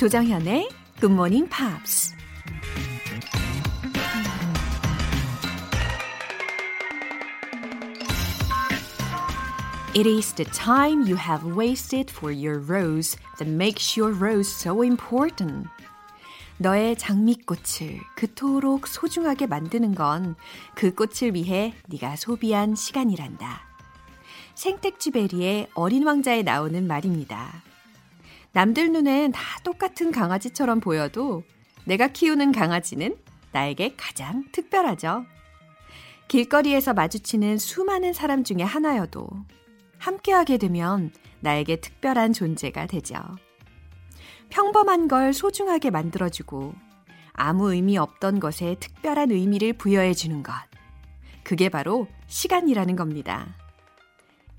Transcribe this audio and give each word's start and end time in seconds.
조정현의 0.00 0.66
Good 0.98 1.12
Morning 1.12 1.46
Pops. 1.50 2.14
It 9.94 10.08
is 10.08 10.32
the 10.36 10.50
time 10.52 11.02
you 11.02 11.18
have 11.18 11.44
wasted 11.54 12.10
for 12.10 12.34
your 12.34 12.60
rose 12.60 13.18
that 13.36 13.46
makes 13.46 14.00
your 14.00 14.18
rose 14.18 14.50
so 14.50 14.82
important. 14.82 15.68
너의 16.56 16.96
장미꽃을 16.96 18.00
그토록 18.16 18.86
소중하게 18.86 19.48
만드는 19.48 19.94
건 19.94 20.34
그 20.76 20.94
꽃을 20.94 21.34
위해 21.34 21.74
네가 21.88 22.16
소비한 22.16 22.74
시간이란다. 22.74 23.68
생텍쥐베리의 24.54 25.68
어린 25.74 26.06
왕자에 26.06 26.42
나오는 26.42 26.86
말입니다. 26.86 27.68
남들 28.52 28.90
눈엔 28.92 29.32
다 29.32 29.40
똑같은 29.62 30.10
강아지처럼 30.10 30.80
보여도 30.80 31.44
내가 31.84 32.08
키우는 32.08 32.52
강아지는 32.52 33.16
나에게 33.52 33.94
가장 33.96 34.44
특별하죠. 34.52 35.24
길거리에서 36.28 36.92
마주치는 36.92 37.58
수많은 37.58 38.12
사람 38.12 38.44
중에 38.44 38.62
하나여도 38.62 39.28
함께하게 39.98 40.58
되면 40.58 41.12
나에게 41.40 41.76
특별한 41.76 42.32
존재가 42.32 42.86
되죠. 42.86 43.16
평범한 44.48 45.08
걸 45.08 45.32
소중하게 45.32 45.90
만들어주고 45.90 46.74
아무 47.32 47.72
의미 47.72 47.98
없던 47.98 48.40
것에 48.40 48.76
특별한 48.80 49.30
의미를 49.30 49.72
부여해주는 49.72 50.42
것. 50.42 50.52
그게 51.42 51.68
바로 51.68 52.06
시간이라는 52.26 52.96
겁니다. 52.96 53.56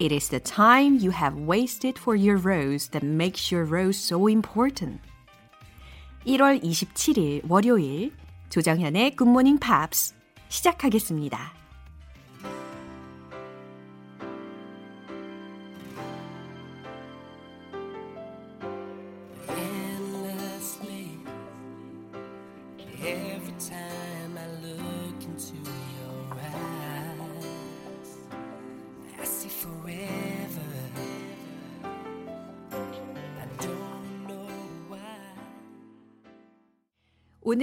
It 0.00 0.12
is 0.12 0.28
the 0.28 0.40
time 0.40 0.98
you 1.00 1.10
have 1.10 1.36
wasted 1.36 1.98
for 1.98 2.14
your 2.14 2.36
rose 2.36 2.88
that 2.88 3.02
makes 3.02 3.50
your 3.50 3.64
rose 3.64 3.96
so 3.96 4.28
important. 4.28 5.00
1월 6.26 6.62
27일 6.62 7.48
월요일 7.48 8.12
조정현의 8.50 9.16
Good 9.16 9.30
Morning 9.30 9.58
Pops 9.58 10.14
시작하겠습니다. 10.48 11.59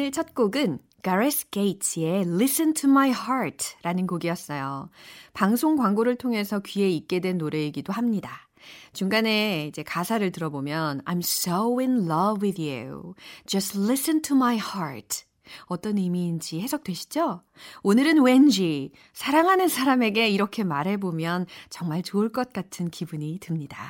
오늘 0.09 0.13
첫 0.15 0.35
곡은 0.35 0.79
가레스 1.03 1.51
게이츠의 1.51 2.23
Listen 2.23 2.73
to 2.73 2.89
My 2.89 3.11
Heart 3.11 3.77
라는 3.83 4.07
곡이었어요. 4.07 4.89
방송 5.35 5.77
광고를 5.77 6.17
통해서 6.17 6.61
귀에 6.61 6.89
익게 6.89 7.21
된 7.21 7.37
노래이기도 7.37 7.93
합니다. 7.93 8.49
중간에 8.95 9.67
이제 9.67 9.83
가사를 9.83 10.33
들어보면 10.33 11.03
I'm 11.03 11.19
so 11.19 11.79
in 11.79 12.11
love 12.11 12.41
with 12.43 12.59
you. 12.59 13.17
Just 13.45 13.79
listen 13.79 14.23
to 14.23 14.35
my 14.35 14.57
heart. 14.57 15.27
어떤 15.67 15.99
의미인지 15.99 16.63
해석되시죠? 16.63 17.43
오늘은 17.83 18.23
왠지 18.23 18.93
사랑하는 19.13 19.69
사람에게 19.69 20.31
이렇게 20.31 20.65
말해보면 20.65 21.45
정말 21.69 22.03
좋을 22.03 22.33
것 22.33 22.55
같은 22.55 22.89
기분이 22.89 23.41
듭니다. 23.41 23.85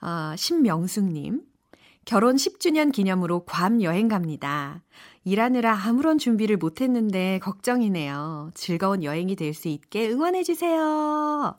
아, 0.00 0.34
신명숙님. 0.36 1.42
결혼 2.08 2.36
10주년 2.36 2.90
기념으로 2.90 3.40
괌 3.44 3.82
여행 3.82 4.08
갑니다. 4.08 4.82
일하느라 5.24 5.74
아무런 5.74 6.16
준비를 6.16 6.56
못했는데 6.56 7.38
걱정이네요. 7.42 8.50
즐거운 8.54 9.04
여행이 9.04 9.36
될 9.36 9.52
수 9.52 9.68
있게 9.68 10.08
응원해주세요. 10.08 11.58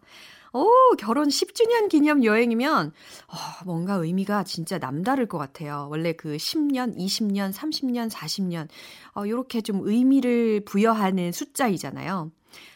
오, 0.54 0.68
결혼 0.98 1.28
10주년 1.28 1.88
기념 1.88 2.24
여행이면, 2.24 2.88
어, 3.28 3.36
뭔가 3.66 3.94
의미가 3.94 4.44
진짜 4.46 4.80
남다를 4.80 5.28
것 5.28 5.38
같아요. 5.38 5.88
원래 5.92 6.14
그 6.14 6.38
10년, 6.38 6.98
20년, 6.98 7.54
30년, 7.54 8.10
40년, 8.10 8.68
어, 9.16 9.28
요렇게 9.28 9.62
좀 9.62 9.82
의미를 9.88 10.62
부여하는 10.66 11.32
숫자이잖아요. 11.32 12.32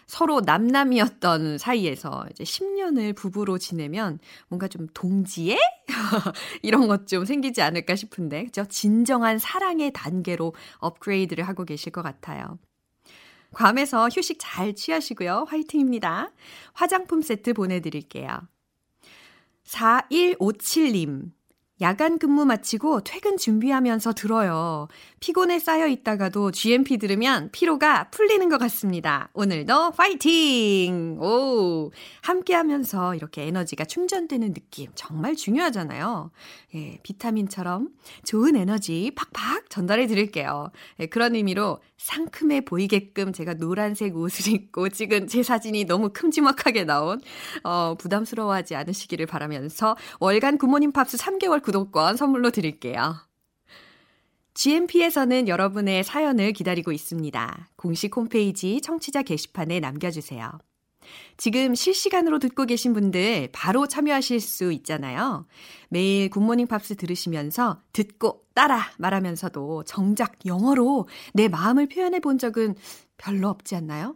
서로 0.07 0.41
남남이었던 0.41 1.57
사이에서 1.57 2.25
이제 2.31 2.43
10년을 2.43 3.15
부부로 3.15 3.57
지내면 3.57 4.19
뭔가 4.49 4.67
좀 4.67 4.87
동지애? 4.93 5.57
이런 6.63 6.87
것 6.87 7.05
좀 7.07 7.25
생기지 7.25 7.61
않을까 7.61 7.95
싶은데, 7.95 8.45
그죠? 8.45 8.65
진정한 8.65 9.37
사랑의 9.37 9.91
단계로 9.93 10.53
업그레이드를 10.77 11.47
하고 11.47 11.65
계실 11.65 11.91
것 11.91 12.01
같아요. 12.01 12.57
괌에서 13.53 14.09
휴식 14.09 14.37
잘 14.39 14.73
취하시고요. 14.73 15.45
화이팅입니다. 15.47 16.31
화장품 16.73 17.21
세트 17.21 17.53
보내드릴게요. 17.53 18.39
4157님. 19.65 21.31
야간 21.81 22.19
근무 22.19 22.45
마치고 22.45 23.01
퇴근 23.01 23.35
준비하면서 23.35 24.13
들어요. 24.13 24.87
피곤에 25.19 25.57
쌓여 25.57 25.87
있다가도 25.87 26.51
GMP 26.51 26.99
들으면 26.99 27.49
피로가 27.51 28.09
풀리는 28.11 28.47
것 28.47 28.59
같습니다. 28.59 29.29
오늘도 29.33 29.91
파이팅! 29.91 31.17
오! 31.19 31.91
함께 32.21 32.53
하면서 32.53 33.15
이렇게 33.15 33.47
에너지가 33.47 33.85
충전되는 33.85 34.53
느낌 34.53 34.91
정말 34.93 35.35
중요하잖아요. 35.35 36.29
예, 36.75 36.99
비타민처럼 37.01 37.89
좋은 38.23 38.55
에너지 38.55 39.11
팍팍 39.15 39.71
전달해 39.71 40.05
드릴게요. 40.05 40.69
예, 40.99 41.07
그런 41.07 41.33
의미로 41.33 41.79
상큼해 41.97 42.61
보이게끔 42.65 43.33
제가 43.33 43.55
노란색 43.55 44.15
옷을 44.15 44.53
입고 44.53 44.89
찍은 44.89 45.27
제 45.27 45.41
사진이 45.41 45.85
너무 45.85 46.11
큼지막하게 46.13 46.83
나온, 46.83 47.19
어, 47.63 47.95
부담스러워하지 47.97 48.75
않으시기를 48.75 49.25
바라면서 49.25 49.95
월간 50.19 50.57
굿모닝 50.57 50.91
팝스 50.91 51.17
3개월 51.17 51.62
구독권 51.63 52.17
선물로 52.17 52.51
드릴게요. 52.51 53.15
GMP에서는 54.53 55.47
여러분의 55.47 56.03
사연을 56.03 56.53
기다리고 56.53 56.91
있습니다. 56.91 57.69
공식 57.75 58.15
홈페이지 58.15 58.81
청취자 58.81 59.23
게시판에 59.23 59.79
남겨주세요. 59.79 60.51
지금 61.37 61.75
실시간으로 61.75 62.39
듣고 62.39 62.65
계신 62.65 62.93
분들 62.93 63.49
바로 63.51 63.87
참여하실 63.87 64.39
수 64.39 64.71
있잖아요. 64.71 65.45
매일 65.89 66.29
굿모닝 66.29 66.67
팝스 66.67 66.95
들으시면서 66.95 67.81
듣고 67.91 68.41
따라 68.53 68.91
말하면서도 68.97 69.83
정작 69.85 70.45
영어로 70.45 71.07
내 71.33 71.47
마음을 71.47 71.87
표현해 71.87 72.19
본 72.19 72.37
적은 72.37 72.75
별로 73.17 73.49
없지 73.49 73.75
않나요? 73.75 74.15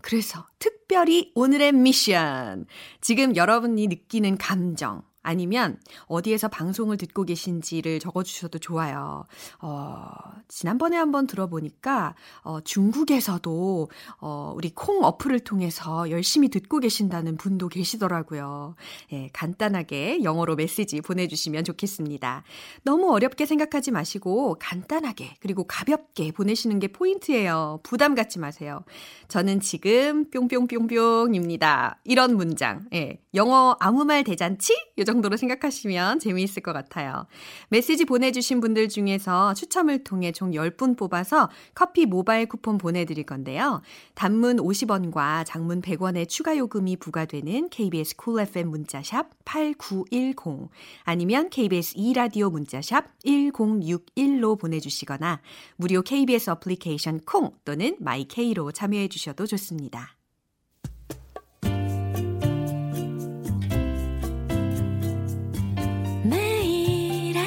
그래서 0.00 0.46
특별히 0.58 1.32
오늘의 1.34 1.72
미션. 1.72 2.66
지금 3.00 3.36
여러분이 3.36 3.86
느끼는 3.88 4.38
감정, 4.38 5.02
아니면 5.24 5.78
어디에서 6.06 6.48
방송을 6.48 6.98
듣고 6.98 7.24
계신지를 7.24 7.98
적어주셔도 7.98 8.58
좋아요. 8.58 9.24
어, 9.60 10.06
지난번에 10.48 10.96
한번 10.96 11.26
들어보니까, 11.26 12.14
어, 12.42 12.60
중국에서도, 12.60 13.88
어, 14.20 14.52
우리 14.54 14.70
콩 14.70 15.02
어플을 15.02 15.40
통해서 15.40 16.10
열심히 16.10 16.48
듣고 16.50 16.78
계신다는 16.78 17.36
분도 17.38 17.68
계시더라고요. 17.68 18.76
예, 19.12 19.30
간단하게 19.32 20.22
영어로 20.22 20.56
메시지 20.56 21.00
보내주시면 21.00 21.64
좋겠습니다. 21.64 22.44
너무 22.82 23.10
어렵게 23.10 23.46
생각하지 23.46 23.90
마시고, 23.90 24.58
간단하게, 24.60 25.36
그리고 25.40 25.64
가볍게 25.64 26.32
보내시는 26.32 26.78
게 26.80 26.88
포인트예요. 26.88 27.80
부담 27.82 28.14
갖지 28.14 28.38
마세요. 28.38 28.84
저는 29.28 29.60
지금 29.60 30.30
뿅뿅뿅뿅입니다. 30.30 32.00
이런 32.04 32.36
문장, 32.36 32.86
예, 32.92 33.18
영어 33.32 33.74
아무 33.80 34.04
말 34.04 34.22
대잔치? 34.22 34.74
요정 34.98 35.13
도로 35.22 35.36
생각하시면 35.36 36.18
재미있을 36.18 36.62
것 36.62 36.72
같아요. 36.72 37.26
메시지 37.68 38.04
보내주신 38.04 38.60
분들 38.60 38.88
중에서 38.88 39.54
추첨을 39.54 40.04
통해 40.04 40.32
총 40.32 40.50
10분 40.50 40.98
뽑아서 40.98 41.48
커피 41.74 42.04
모바일 42.04 42.46
쿠폰 42.46 42.78
보내드릴 42.78 43.24
건데요. 43.24 43.80
단문 44.14 44.58
50원과 44.58 45.44
장문 45.46 45.80
100원의 45.80 46.28
추가 46.28 46.56
요금이 46.56 46.96
부과되는 46.98 47.70
KBS 47.70 48.16
Cool 48.16 48.48
FM 48.48 48.70
문자샵 48.70 49.30
8910 49.44 50.70
아니면 51.04 51.50
KBS 51.50 51.94
2라디오 51.94 52.50
문자샵 52.50 53.06
1061로 53.24 54.58
보내주시거나 54.58 55.40
무료 55.76 56.02
KBS 56.02 56.50
어플리케이션 56.50 57.20
콩 57.20 57.52
또는 57.64 57.96
마이케이로 58.00 58.72
참여해 58.72 59.08
주셔도 59.08 59.46
좋습니다. 59.46 60.13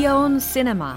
Beyond 0.00 0.40
Cinema. 0.40 0.96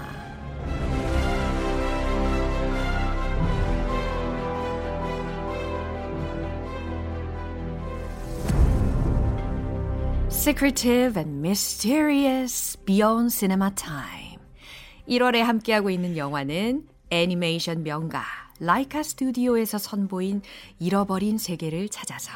Secretive 10.30 11.18
and 11.18 11.42
mysterious 11.42 12.78
Beyond 12.86 13.30
Cinema 13.30 13.70
Time. 13.74 14.38
1월에 15.06 15.40
함께하고 15.40 15.90
있는 15.90 16.16
영화는 16.16 16.88
애니메이션 17.10 17.82
명가 17.82 18.24
라이카 18.58 19.02
스튜디오에서 19.02 19.76
선보인 19.76 20.40
잃어버린 20.78 21.36
세계를 21.36 21.90
찾아서 21.90 22.32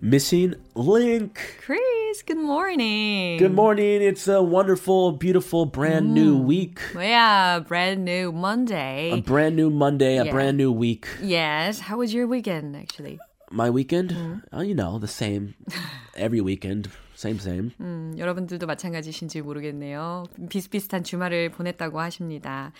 Missing 0.00 0.54
Link. 0.76 1.58
Chris, 1.60 2.22
good 2.22 2.38
morning. 2.38 3.36
Good 3.36 3.52
morning. 3.52 4.00
It's 4.00 4.28
a 4.28 4.40
wonderful, 4.40 5.10
beautiful, 5.10 5.66
brand 5.66 6.14
new 6.14 6.38
mm. 6.38 6.44
week. 6.44 6.80
Yeah, 6.94 7.58
brand 7.58 8.04
new 8.04 8.30
Monday. 8.30 9.10
A 9.10 9.20
brand 9.20 9.56
new 9.56 9.70
Monday, 9.70 10.18
a 10.18 10.30
brand 10.30 10.56
new 10.56 10.70
week. 10.70 11.08
yes, 11.20 11.80
how 11.80 11.98
was 11.98 12.14
your 12.14 12.28
weekend 12.28 12.76
actually? 12.76 13.18
My 13.50 13.70
weekend, 13.70 14.10
mm. 14.10 14.42
oh, 14.52 14.60
you 14.60 14.76
know, 14.76 15.00
the 15.00 15.08
same. 15.08 15.54
Every 16.16 16.40
weekend, 16.40 16.90
same, 17.17 17.37
same. 17.39 17.71
음, 17.79 18.15
여러분들도 18.17 18.65
마찬가지신지 18.65 19.41
모르겠네요. 19.41 20.23
비슷비슷한 20.49 21.03
주말을 21.03 21.49
보냈다고 21.51 21.99
하십니다. 22.01 22.71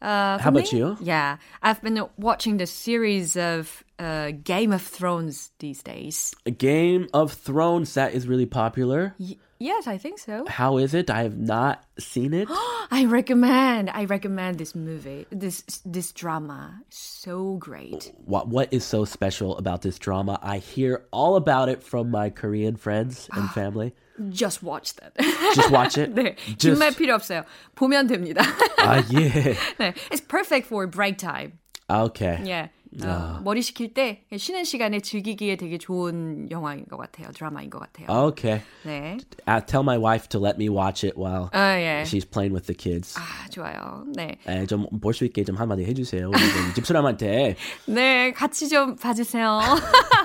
Uh, 0.00 0.38
How 0.38 0.38
for 0.38 0.48
about 0.50 0.72
me? 0.72 0.78
you? 0.80 0.96
Yeah, 1.02 1.36
I've 1.62 1.82
been 1.82 1.98
watching 2.16 2.56
the 2.58 2.66
series 2.66 3.36
of 3.36 3.84
uh, 3.98 4.30
Game 4.44 4.72
of 4.72 4.82
Thrones 4.82 5.50
these 5.58 5.82
days. 5.82 6.32
A 6.46 6.50
Game 6.50 7.08
of 7.12 7.32
Thrones 7.32 7.94
that 7.94 8.14
is 8.14 8.26
really 8.26 8.46
popular. 8.46 9.14
Y- 9.18 9.36
yes, 9.64 9.86
I 9.86 9.98
think 9.98 10.18
so. 10.18 10.44
How 10.48 10.78
is 10.78 10.94
it? 10.94 11.10
I 11.10 11.22
have 11.22 11.38
not 11.38 11.84
seen 11.98 12.32
it. 12.34 12.48
I 12.90 13.04
recommend. 13.06 13.90
I 13.90 14.04
recommend 14.04 14.58
this 14.58 14.74
movie. 14.74 15.26
This 15.30 15.62
this 15.84 16.12
drama. 16.12 16.82
So 16.90 17.56
great. 17.56 18.12
what 18.24 18.48
what 18.48 18.68
is 18.72 18.84
so 18.84 19.04
special 19.04 19.56
about 19.58 19.82
this 19.82 19.98
drama? 19.98 20.38
I 20.42 20.58
hear 20.58 21.04
all 21.12 21.36
about 21.36 21.68
it 21.68 21.82
from 21.82 22.10
my 22.10 22.30
Korean 22.30 22.76
friends 22.76 23.28
and 23.32 23.48
family. 23.50 23.94
Just 24.28 24.62
watch 24.62 24.94
that. 24.96 25.16
Just 25.54 25.70
watch 25.70 25.96
it. 25.96 26.14
네, 26.14 26.36
Just 26.58 26.76
준말 26.76 26.92
필요 26.96 27.14
없어요. 27.14 27.44
보면 27.74 28.06
됩니다. 28.08 28.42
ah 28.78 29.02
yeah. 29.08 29.54
네, 29.78 29.94
it's 30.10 30.20
perfect 30.20 30.66
for 30.66 30.86
break 30.86 31.16
time. 31.16 31.58
Okay. 31.88 32.38
예. 32.44 32.70
어, 33.03 33.41
머리 33.43 33.61
식힐 33.61 33.93
때 33.93 34.23
쉬는 34.35 34.63
시간에 34.63 34.99
즐기기에 34.99 35.57
되게 35.57 35.77
좋은 35.77 36.49
영화인 36.51 36.85
것 36.85 36.97
같아요. 36.97 37.31
드라마인 37.33 37.69
것 37.69 37.79
같아요. 37.79 38.07
Okay. 38.29 38.61
네. 38.85 39.17
Uh, 39.47 39.59
tell 39.65 39.83
my 39.83 39.97
wife 39.97 40.29
to 40.29 40.39
let 40.39 40.57
me 40.57 40.69
watch 40.69 41.03
it 41.03 41.17
while 41.17 41.49
아, 41.51 41.77
예. 41.77 42.03
she's 42.05 42.25
playing 42.25 42.53
with 42.53 42.67
the 42.67 42.73
kids. 42.73 43.15
아, 43.17 43.49
좋아요. 43.49 44.05
네. 44.15 44.37
에, 44.47 44.65
좀볼 44.65 45.13
수 45.13 45.25
있게 45.25 45.43
좀 45.43 45.55
한마디 45.55 45.83
해주세요. 45.83 46.31
집사람한테. 46.75 47.55
네, 47.87 48.31
같이 48.31 48.69
좀 48.69 48.95
봐주세요. 48.95 49.59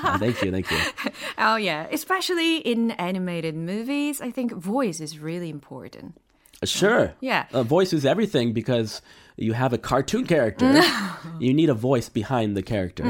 아, 0.02 0.18
thank 0.18 0.40
you, 0.42 0.50
thank 0.50 0.70
you. 0.70 0.78
oh, 1.38 1.56
yeah. 1.56 1.86
Especially 1.92 2.58
in 2.58 2.92
animated 2.92 3.54
movies, 3.56 4.20
I 4.20 4.30
think 4.30 4.52
voice 4.52 5.00
is 5.00 5.18
really 5.18 5.50
important. 5.50 6.14
Sure. 6.64 7.14
Yeah. 7.20 7.46
Uh, 7.52 7.62
voice 7.62 7.92
is 7.92 8.04
everything 8.04 8.52
because 8.52 9.00
you 9.40 9.54
have 9.54 9.72
a 9.72 9.78
cartoon 9.80 10.24
character. 10.26 10.70
you 11.40 11.52
need 11.54 11.70
a 11.70 11.74
voice 11.74 12.08
behind 12.12 12.54
the 12.54 12.62
character. 12.62 13.04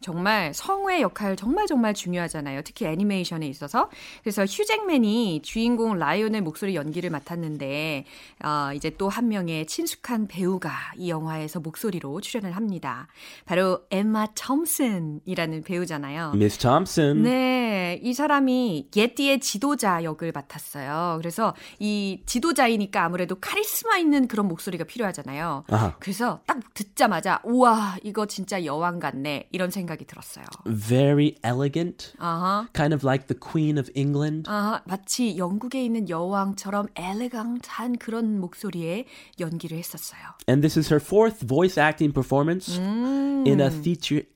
정말 0.00 0.54
성우의 0.54 1.02
역할 1.02 1.36
정말 1.36 1.66
정말 1.66 1.92
중요하잖아요. 1.94 2.62
특히 2.64 2.86
애니메이션에 2.86 3.46
있어서. 3.46 3.90
그래서 4.22 4.44
휴잭맨이 4.44 5.42
주인공 5.42 5.98
라이온의 5.98 6.40
목소리 6.40 6.74
연기를 6.74 7.10
맡았는데 7.10 8.06
어, 8.44 8.70
이제 8.74 8.90
또 8.96 9.10
한 9.10 9.28
명의 9.28 9.66
친숙한 9.66 10.28
배우가 10.28 10.70
이 10.96 11.10
영화에서 11.10 11.58
목소리로 11.60 12.20
출연을 12.20 12.54
합니다. 12.56 13.08
바로 13.44 13.80
엠마 13.90 14.28
톰슨이라는 14.36 15.62
배우잖아요. 15.64 16.32
Miss 16.36 16.56
Thompson. 16.58 17.22
네, 17.24 17.98
이 18.02 18.14
사람이 18.14 18.90
예띠의 18.94 19.40
지도자 19.40 20.04
역을 20.04 20.30
맡았어요. 20.32 21.16
그래서 21.18 21.54
이 21.80 22.20
지도자이니까 22.24 23.04
아무래도 23.04 23.34
카리스마 23.40 23.98
있는 23.98 24.28
그런 24.28 24.46
목소리가 24.46 24.84
필요하잖아요. 24.84 25.49
아하. 25.68 25.94
그래서 25.98 26.40
딱 26.46 26.58
듣자마자 26.74 27.40
우와 27.44 27.96
이거 28.02 28.26
진짜 28.26 28.64
여왕 28.64 28.98
같네 29.00 29.48
이런 29.52 29.70
생각이 29.70 30.04
들었어요. 30.06 30.44
Very 30.66 31.34
elegant. 31.42 32.12
아하, 32.18 32.68
Kind 32.72 32.94
of 32.94 33.06
like 33.06 33.26
the 33.26 33.38
Queen 33.38 33.78
of 33.78 33.90
England. 33.94 34.48
아하, 34.48 34.82
마치 34.84 35.36
영국에 35.36 35.84
있는 35.84 36.08
여왕처럼 36.08 36.88
엘레강트한 36.94 37.98
그런 37.98 38.40
목소리에 38.40 39.04
연기를 39.38 39.78
했었어요. 39.78 40.20
And 40.48 40.62
this 40.62 40.78
is 40.78 40.92
her 40.92 41.02
fourth 41.04 41.46
voice 41.46 41.80
acting 41.80 42.12
performance 42.12 42.78
in 42.78 43.60
a 43.60 43.70
theatre, 43.70 44.26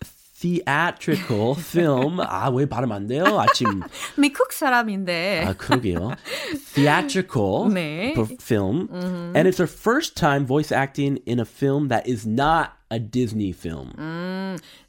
theatrical 0.43 1.53
film. 1.57 2.19
아, 2.21 2.49
왜 2.49 2.65
발음 2.65 2.91
안 2.93 3.07
돼요? 3.07 3.25
아침. 3.39 3.81
미국 4.17 4.53
사람인데. 4.53 5.43
아, 5.45 5.53
그러게요. 5.53 6.11
Theatrical 6.73 7.69
네. 7.73 8.13
per- 8.13 8.35
film. 8.39 8.87
And 9.35 9.47
it's 9.47 9.57
her 9.59 9.67
first 9.67 10.15
time 10.15 10.45
voice 10.45 10.71
acting 10.71 11.19
in 11.25 11.39
a 11.39 11.45
film 11.45 11.89
that 11.89 12.07
is 12.07 12.25
not 12.25 12.71
a 12.91 12.99
Disney 12.99 13.51
film. 13.51 13.91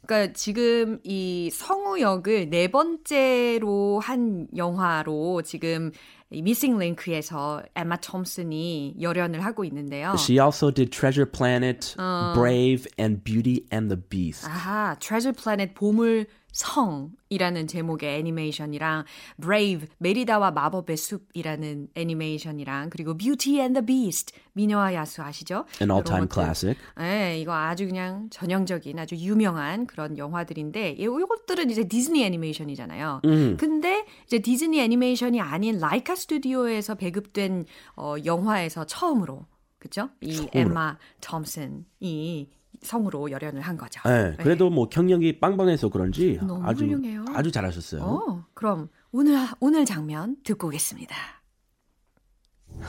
그러니까 0.07 0.33
지금 0.33 0.99
이 1.03 1.49
성우 1.51 1.99
역을 1.99 2.49
네 2.49 2.67
번째로 2.69 3.99
한 3.99 4.47
영화로 4.55 5.41
지금 5.43 5.91
이 5.91 6.14
미싱 6.31 6.77
링크에서 6.77 7.61
에마 7.75 7.97
톰슨이 7.97 8.95
열연을 9.01 9.43
하고 9.43 9.65
있는데요. 9.65 10.15
She 10.17 10.39
also 10.39 10.71
did 10.71 10.89
Treasure 10.89 11.29
Planet, 11.29 11.93
Brave, 12.33 12.87
and 12.97 13.21
Beauty 13.23 13.65
and 13.71 13.93
the 13.93 14.01
Beast. 14.09 14.47
아하, 14.47 14.95
Treasure 14.99 15.35
Planet 15.35 15.73
보물 15.73 16.27
성이라는 16.56 17.66
제목의 17.66 18.18
애니메이션이랑 18.18 19.04
Brave 19.40 19.88
메리다와 19.98 20.50
마법의 20.52 20.96
숲이라는 20.96 21.88
애니메이션이랑 21.94 22.90
그리고 22.90 23.16
Beauty 23.16 23.60
and 23.60 23.74
the 23.80 23.84
Beast 23.86 24.32
미녀와 24.54 24.94
야수 24.94 25.22
아시죠? 25.22 25.66
An 25.82 25.90
all-time 25.90 26.28
classic. 26.32 26.78
네, 26.96 27.38
이거 27.40 27.52
아주 27.54 27.86
그냥 27.86 28.28
전형적인 28.30 28.98
아주 28.98 29.16
유명한 29.16 29.86
그런 29.86 30.16
영화들인데 30.16 30.92
이- 30.92 31.02
이것들은 31.02 31.70
이제 31.70 31.86
디즈니 31.86 32.24
애니메이션이잖아요. 32.24 33.20
근데 33.58 34.04
이제 34.26 34.38
디즈니 34.38 34.80
애니메이션이 34.80 35.40
아닌 35.40 35.78
라이카 35.78 36.14
스튜디오에서 36.14 36.94
배급된 36.94 37.64
어, 37.96 38.14
영화에서 38.24 38.84
처음으로 38.86 39.46
그죠? 39.78 40.08
이 40.22 40.48
엠마 40.54 40.96
톰슨이 41.20 42.50
성우로 42.86 43.30
열연을 43.30 43.60
한 43.60 43.76
거죠. 43.76 44.00
네, 44.04 44.34
그래도 44.38 44.70
뭐 44.70 44.88
경력이 44.88 45.40
빵빵해서 45.40 45.90
그런지 45.90 46.38
너무 46.40 46.64
아주 46.64 46.84
훌륭해요. 46.84 47.24
아주 47.34 47.50
잘하셨어요. 47.50 48.02
어, 48.02 48.44
그럼 48.54 48.88
오늘 49.12 49.46
오늘 49.60 49.84
장면 49.84 50.36
듣고 50.44 50.68
오겠습니다. 50.68 51.14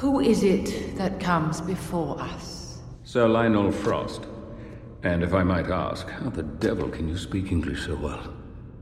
Who 0.01 0.22
is 0.22 0.44
it 0.46 0.96
that 0.98 1.20
comes 1.24 1.62
before 1.66 2.22
us? 2.22 2.82
Sir 3.04 3.27
Lionel 3.27 3.72
Frost. 3.72 4.27
And 5.04 5.24
if 5.24 5.34
I 5.34 5.44
might 5.44 5.70
ask, 5.72 6.08
how 6.10 6.30
the 6.30 6.44
devil 6.60 6.89
can 6.89 7.08
you 7.08 7.16
speak 7.18 7.51
English 7.51 7.86
so 7.86 7.96
well? 7.96 8.34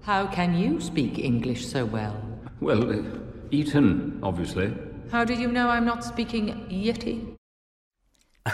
How 0.06 0.28
can 0.32 0.54
you 0.56 0.80
speak 0.80 1.20
English 1.20 1.66
so 1.68 1.86
well? 1.86 2.16
Well, 2.62 2.90
uh, 2.90 3.04
Eton, 3.52 4.20
obviously. 4.24 4.74
How 5.12 5.24
do 5.26 5.34
you 5.34 5.52
know 5.52 5.68
I'm 5.68 5.86
not 5.86 6.04
speaking 6.04 6.66
Yeti? 6.70 7.36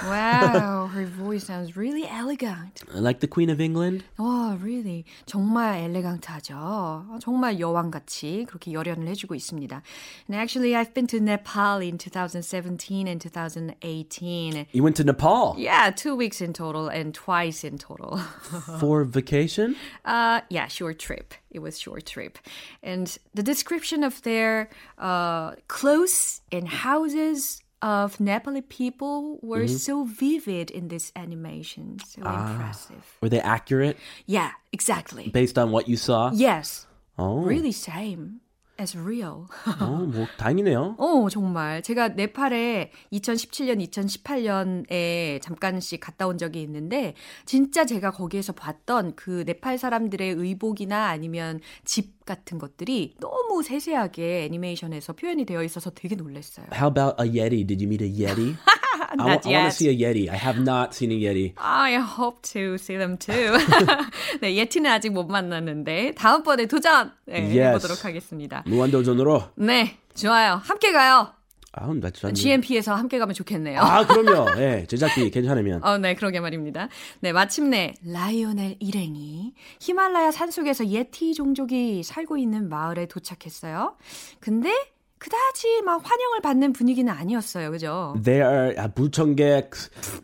Wow, 0.02 0.88
her 0.92 1.06
voice 1.06 1.44
sounds 1.44 1.76
really 1.76 2.06
elegant. 2.06 2.82
Like 2.92 3.20
the 3.20 3.28
Queen 3.28 3.48
of 3.48 3.60
England. 3.60 4.02
와, 4.18 4.58
really. 4.60 5.04
정말 5.26 5.78
엘레강트하죠. 5.84 6.54
어, 6.56 7.18
정말 7.20 7.60
여왕같이 7.60 8.46
그렇게 8.48 8.72
열연을 8.72 9.06
해주고 9.08 9.36
있습니다. 9.36 9.82
And 10.28 10.36
actually, 10.36 10.74
I've 10.74 10.92
been 10.92 11.06
to 11.06 11.20
Nepal 11.20 11.80
in 11.80 11.98
2017 11.98 13.06
and 13.06 13.20
2018. 13.20 14.66
You 14.72 14.82
went 14.82 14.96
to 14.96 15.04
Nepal 15.04 15.54
Yeah, 15.56 15.90
two 15.90 16.16
weeks 16.16 16.40
in 16.40 16.52
total 16.52 16.88
and 16.88 17.14
twice 17.14 17.62
in 17.64 17.78
total. 17.78 18.18
for 18.80 19.04
vacation. 19.04 19.76
Uh, 20.04 20.40
yeah, 20.50 20.66
short 20.66 20.98
trip. 20.98 21.32
It 21.50 21.60
was 21.60 21.78
short 21.78 22.06
trip. 22.06 22.38
And 22.82 23.16
the 23.34 23.42
description 23.42 24.02
of 24.02 24.20
their 24.22 24.68
uh, 24.98 25.52
clothes 25.68 26.42
and 26.50 26.66
houses 26.68 27.62
of 27.81 28.17
Nepali 28.17 28.67
people 28.67 29.39
were 29.41 29.65
mm-hmm. 29.65 29.75
so 29.75 30.03
vivid 30.03 30.69
in 30.71 30.87
this 30.87 31.11
animation. 31.15 31.99
So 32.05 32.21
ah. 32.25 32.51
impressive. 32.51 33.17
Were 33.21 33.29
they 33.29 33.41
accurate 33.41 33.97
Yeah, 34.25 34.51
exactly. 34.71 35.29
based 35.29 35.57
on 35.57 35.71
what 35.71 35.87
you 35.87 35.97
saw? 35.97 36.31
Yes. 36.33 36.87
Oh. 37.17 37.41
Really 37.41 37.71
same. 37.71 38.41
As 38.81 38.97
real. 38.97 39.45
어, 39.79 39.85
뭐 39.85 40.27
다행이네요. 40.37 40.95
어, 40.99 41.29
정말. 41.29 41.81
제가 41.81 42.09
네팔에 42.09 42.91
2017년, 43.13 43.87
2018년에 43.87 45.41
잠깐씩 45.41 45.99
갔다 45.99 46.27
온 46.27 46.37
적이 46.37 46.61
있는데, 46.63 47.13
진짜 47.45 47.85
제가 47.85 48.11
거기에서 48.11 48.53
봤던 48.53 49.15
그 49.15 49.43
네팔 49.45 49.77
사람들의 49.77 50.31
의복이나 50.31 51.07
아니면 51.07 51.59
집 51.85 52.25
같은 52.25 52.59
것들이 52.59 53.15
너무 53.19 53.63
세세하게 53.63 54.45
애니메이션에서 54.45 55.13
표현이 55.13 55.45
되어 55.45 55.63
있어서 55.63 55.89
되게 55.91 56.15
놀랐어요. 56.15 56.67
How 56.73 56.87
about 56.89 57.15
a 57.21 57.27
Yeti? 57.27 57.65
Did 57.65 57.83
you 57.83 57.87
meet 57.87 58.03
a 58.03 58.09
Yeti? 58.09 58.55
I, 59.21 59.29
Not 59.35 59.47
I 59.47 59.51
want 59.53 59.71
to 59.71 59.75
see 59.75 59.89
a 59.89 59.95
Yeti. 59.95 60.29
I 60.29 60.35
have 60.37 60.59
not 60.61 60.93
seen 60.93 61.11
a 61.11 61.15
Yeti. 61.15 61.53
I 61.57 61.95
hope 61.97 62.41
to 62.53 62.75
see 62.77 62.97
them 62.97 63.17
too. 63.17 63.57
네, 64.41 64.55
예티는 64.55 64.89
아직 64.89 65.11
못 65.11 65.25
만났는데 65.27 66.13
다음번에 66.15 66.65
도전 66.67 67.11
네, 67.25 67.41
Yes. 67.41 67.59
해보도록 67.85 68.05
하겠습니다. 68.05 68.63
무한도전으로. 68.67 69.43
네, 69.55 69.97
좋아요. 70.15 70.61
함께 70.63 70.91
가요. 70.91 71.33
아, 71.73 71.87
나 71.93 72.09
전. 72.09 72.33
GMP에서 72.33 72.93
함께 72.93 73.17
가면 73.17 73.33
좋겠네요. 73.33 73.79
아, 73.79 74.05
그럼요. 74.05 74.59
예, 74.61 74.85
제작비 74.89 75.29
괜찮으면. 75.31 75.79
어, 75.87 75.97
네, 75.97 76.15
그러게 76.15 76.41
말입니다. 76.41 76.89
네, 77.21 77.31
마침내 77.31 77.93
라이오넬 78.05 78.75
일행이 78.81 79.53
히말라야 79.79 80.31
산속에서 80.31 80.87
예티 80.87 81.33
종족이 81.33 82.03
살고 82.03 82.37
있는 82.37 82.67
마을에 82.67 83.05
도착했어요. 83.05 83.95
근데 84.41 84.73
그다지 85.21 85.83
막 85.85 86.01
환영을 86.03 86.41
받는 86.41 86.73
분위기는 86.73 87.11
아니었어요. 87.13 87.69
그죠? 87.69 88.15
They 88.23 88.41
are 88.41 88.75
아, 88.75 88.87
부청객. 88.87 89.69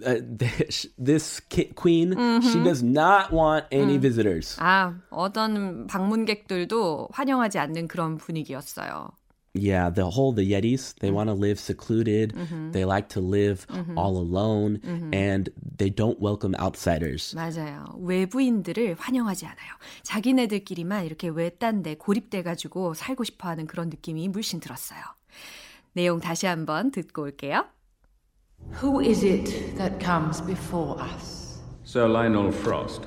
Uh, 0.04 0.22
this 0.98 1.40
ki- 1.50 1.72
queen, 1.76 2.14
she 2.42 2.64
does 2.64 2.84
not 2.84 3.32
want 3.32 3.68
any 3.72 4.00
visitors. 4.00 4.58
아, 4.60 4.96
어떤 5.12 5.86
방문객들도 5.86 7.10
환영하지 7.12 7.60
않는 7.60 7.88
그런 7.88 8.18
분위기였어요. 8.18 9.10
Yeah, 9.57 9.91
the 9.91 10.09
whole 10.09 10.33
the 10.33 10.51
Yetis, 10.51 10.95
they 11.01 11.11
want 11.11 11.29
to 11.29 11.35
live 11.35 11.61
secluded. 11.61 12.33
They 12.73 12.87
like 12.87 13.11
to 13.11 13.21
live 13.21 13.67
all 13.97 14.17
alone, 14.17 14.81
and 15.13 15.51
they 15.77 15.91
don't 15.91 16.19
welcome 16.19 16.55
outsiders. 16.59 17.35
맞아요. 17.35 17.85
외부인들을 18.01 18.97
환영하지 18.99 19.45
않아요. 19.45 19.73
자기네들끼리만 20.05 21.05
이렇게 21.05 21.29
외딴데 21.29 21.97
고립돼가지고 21.97 22.95
살고 22.95 23.25
싶어하는 23.25 23.67
그런 23.67 23.91
느낌이 23.91 24.27
물씬 24.29 24.59
들었어요. 24.59 25.01
내용 25.93 26.19
다시 26.21 26.47
한번 26.47 26.91
듣고 26.91 27.25
올게요. 27.25 27.67
Who 28.83 29.01
is 29.03 29.23
it 29.23 29.77
that 29.77 30.03
comes 30.03 30.41
before 30.47 30.99
us? 30.99 31.61
Sir 31.85 32.09
Lionel 32.09 32.53
Frost. 32.53 33.07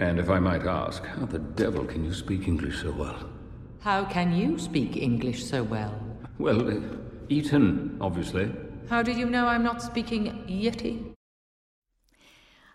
And 0.00 0.18
if 0.18 0.30
I 0.30 0.38
might 0.38 0.66
ask, 0.66 1.04
how 1.04 1.26
the 1.26 1.40
devil 1.56 1.84
can 1.84 2.04
you 2.04 2.14
speak 2.14 2.48
English 2.48 2.80
so 2.80 2.90
well? 2.96 3.28
How 3.83 4.05
can 4.05 4.31
you 4.31 4.57
speak 4.57 4.95
English 4.95 5.43
so 5.43 5.61
well? 5.63 5.91
Well, 6.39 6.69
uh, 6.69 6.79
Eton, 7.27 7.97
obviously. 7.99 8.49
How 8.89 9.03
do 9.03 9.11
you 9.11 9.25
know 9.29 9.45
I'm 9.45 9.63
not 9.63 9.81
speaking 9.81 10.31
Yeti? 10.47 11.13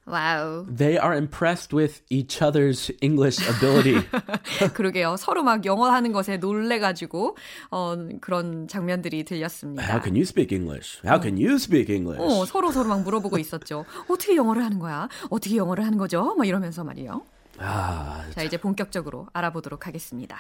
와우. 0.07 0.67
They 0.69 0.99
are 0.99 1.15
impressed 1.15 1.73
with 1.75 2.03
each 2.11 2.43
other's 2.43 2.91
English 3.01 3.41
ability. 3.49 4.01
그러게요. 4.75 5.17
서로 5.17 5.43
막 5.43 5.65
영어 5.65 5.91
하는 5.91 6.13
것에 6.13 6.37
놀래가지고 6.39 7.37
어, 7.71 7.97
그런 8.21 8.69
장면들이 8.69 9.25
들렸습니다. 9.25 9.83
How 9.83 10.03
can 10.03 10.15
you 10.15 10.23
speak 10.25 10.55
English? 10.55 11.01
How 11.05 11.21
can 11.21 11.37
you 11.37 11.55
speak 11.57 11.95
English? 11.95 12.23
어, 12.23 12.45
서로 12.45 12.71
서로 12.71 12.89
막 12.89 13.03
물어보고 13.03 13.39
있었죠. 13.39 13.85
어떻게 14.09 14.37
영어를 14.37 14.63
하는 14.65 14.79
거야? 14.79 15.09
어떻게 15.31 15.57
영어를 15.57 15.85
하는 15.85 15.97
거죠? 15.99 16.35
막 16.37 16.47
이러면서 16.47 16.85
말이요. 16.85 17.23
Ah, 17.61 18.31
자, 18.35 18.43
이제 18.43 18.57
본격적으로 18.57 19.27
알아보도록 19.33 19.87
하겠습니다. 19.89 20.37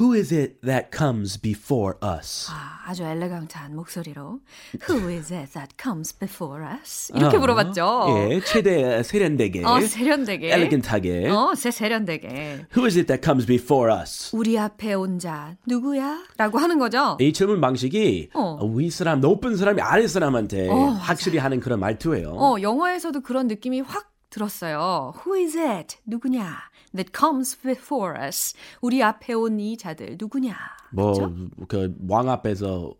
Who 0.00 0.12
is 0.14 0.32
it 0.34 0.60
that 0.62 0.88
comes 0.96 1.40
before 1.40 1.94
us? 2.02 2.48
아, 2.50 2.80
아주 2.86 3.02
엘레강트한 3.04 3.74
목소리로 3.76 4.40
Who 4.88 5.08
is 5.10 5.32
it 5.32 5.52
that 5.52 5.74
comes 5.80 6.12
before 6.18 6.64
us? 6.66 7.12
이렇게 7.14 7.38
물어봤죠. 7.38 8.28
예, 8.30 8.40
최대 8.40 9.02
세련되게, 9.02 9.64
어, 9.64 9.80
세련되게. 9.80 10.52
엘레겐트하게. 10.52 11.28
어, 11.30 11.54
세 11.54 11.70
세련되게. 11.70 12.66
Who 12.76 12.84
is 12.86 12.98
it 12.98 13.06
that 13.06 13.20
comes 13.22 13.46
before 13.46 13.92
us? 13.94 14.34
우리 14.34 14.58
앞에 14.58 14.94
온 14.94 15.18
자 15.18 15.56
누구야? 15.66 16.24
라고 16.36 16.58
하는 16.58 16.78
거죠. 16.78 17.16
이 17.20 17.32
질문 17.32 17.60
방식이 17.60 18.30
어. 18.34 18.58
위 18.74 18.90
사람, 18.90 19.20
높은 19.20 19.56
사람이 19.56 19.80
아래 19.80 20.06
사람한테 20.06 20.68
어, 20.68 20.74
확실히 20.74 21.38
하는 21.38 21.60
그런 21.60 21.78
말투예요. 21.80 22.30
어, 22.32 22.56
영어에서도 22.60 23.20
그런 23.20 23.46
느낌이 23.46 23.80
확 23.80 24.10
들었어요. 24.30 25.12
Who 25.24 25.36
is 25.40 25.56
it? 25.56 25.96
누구냐? 26.06 26.58
That 26.94 27.10
comes 27.12 27.56
before 27.60 28.14
us. 28.20 28.54
우리 28.80 29.02
앞에 29.02 29.32
온 29.34 29.58
이 29.58 29.76
자들 29.76 30.16
누구냐? 30.20 30.56
그렇죠? 30.94 31.28
뭐그왕 31.56 32.28
앞에서 32.30 32.94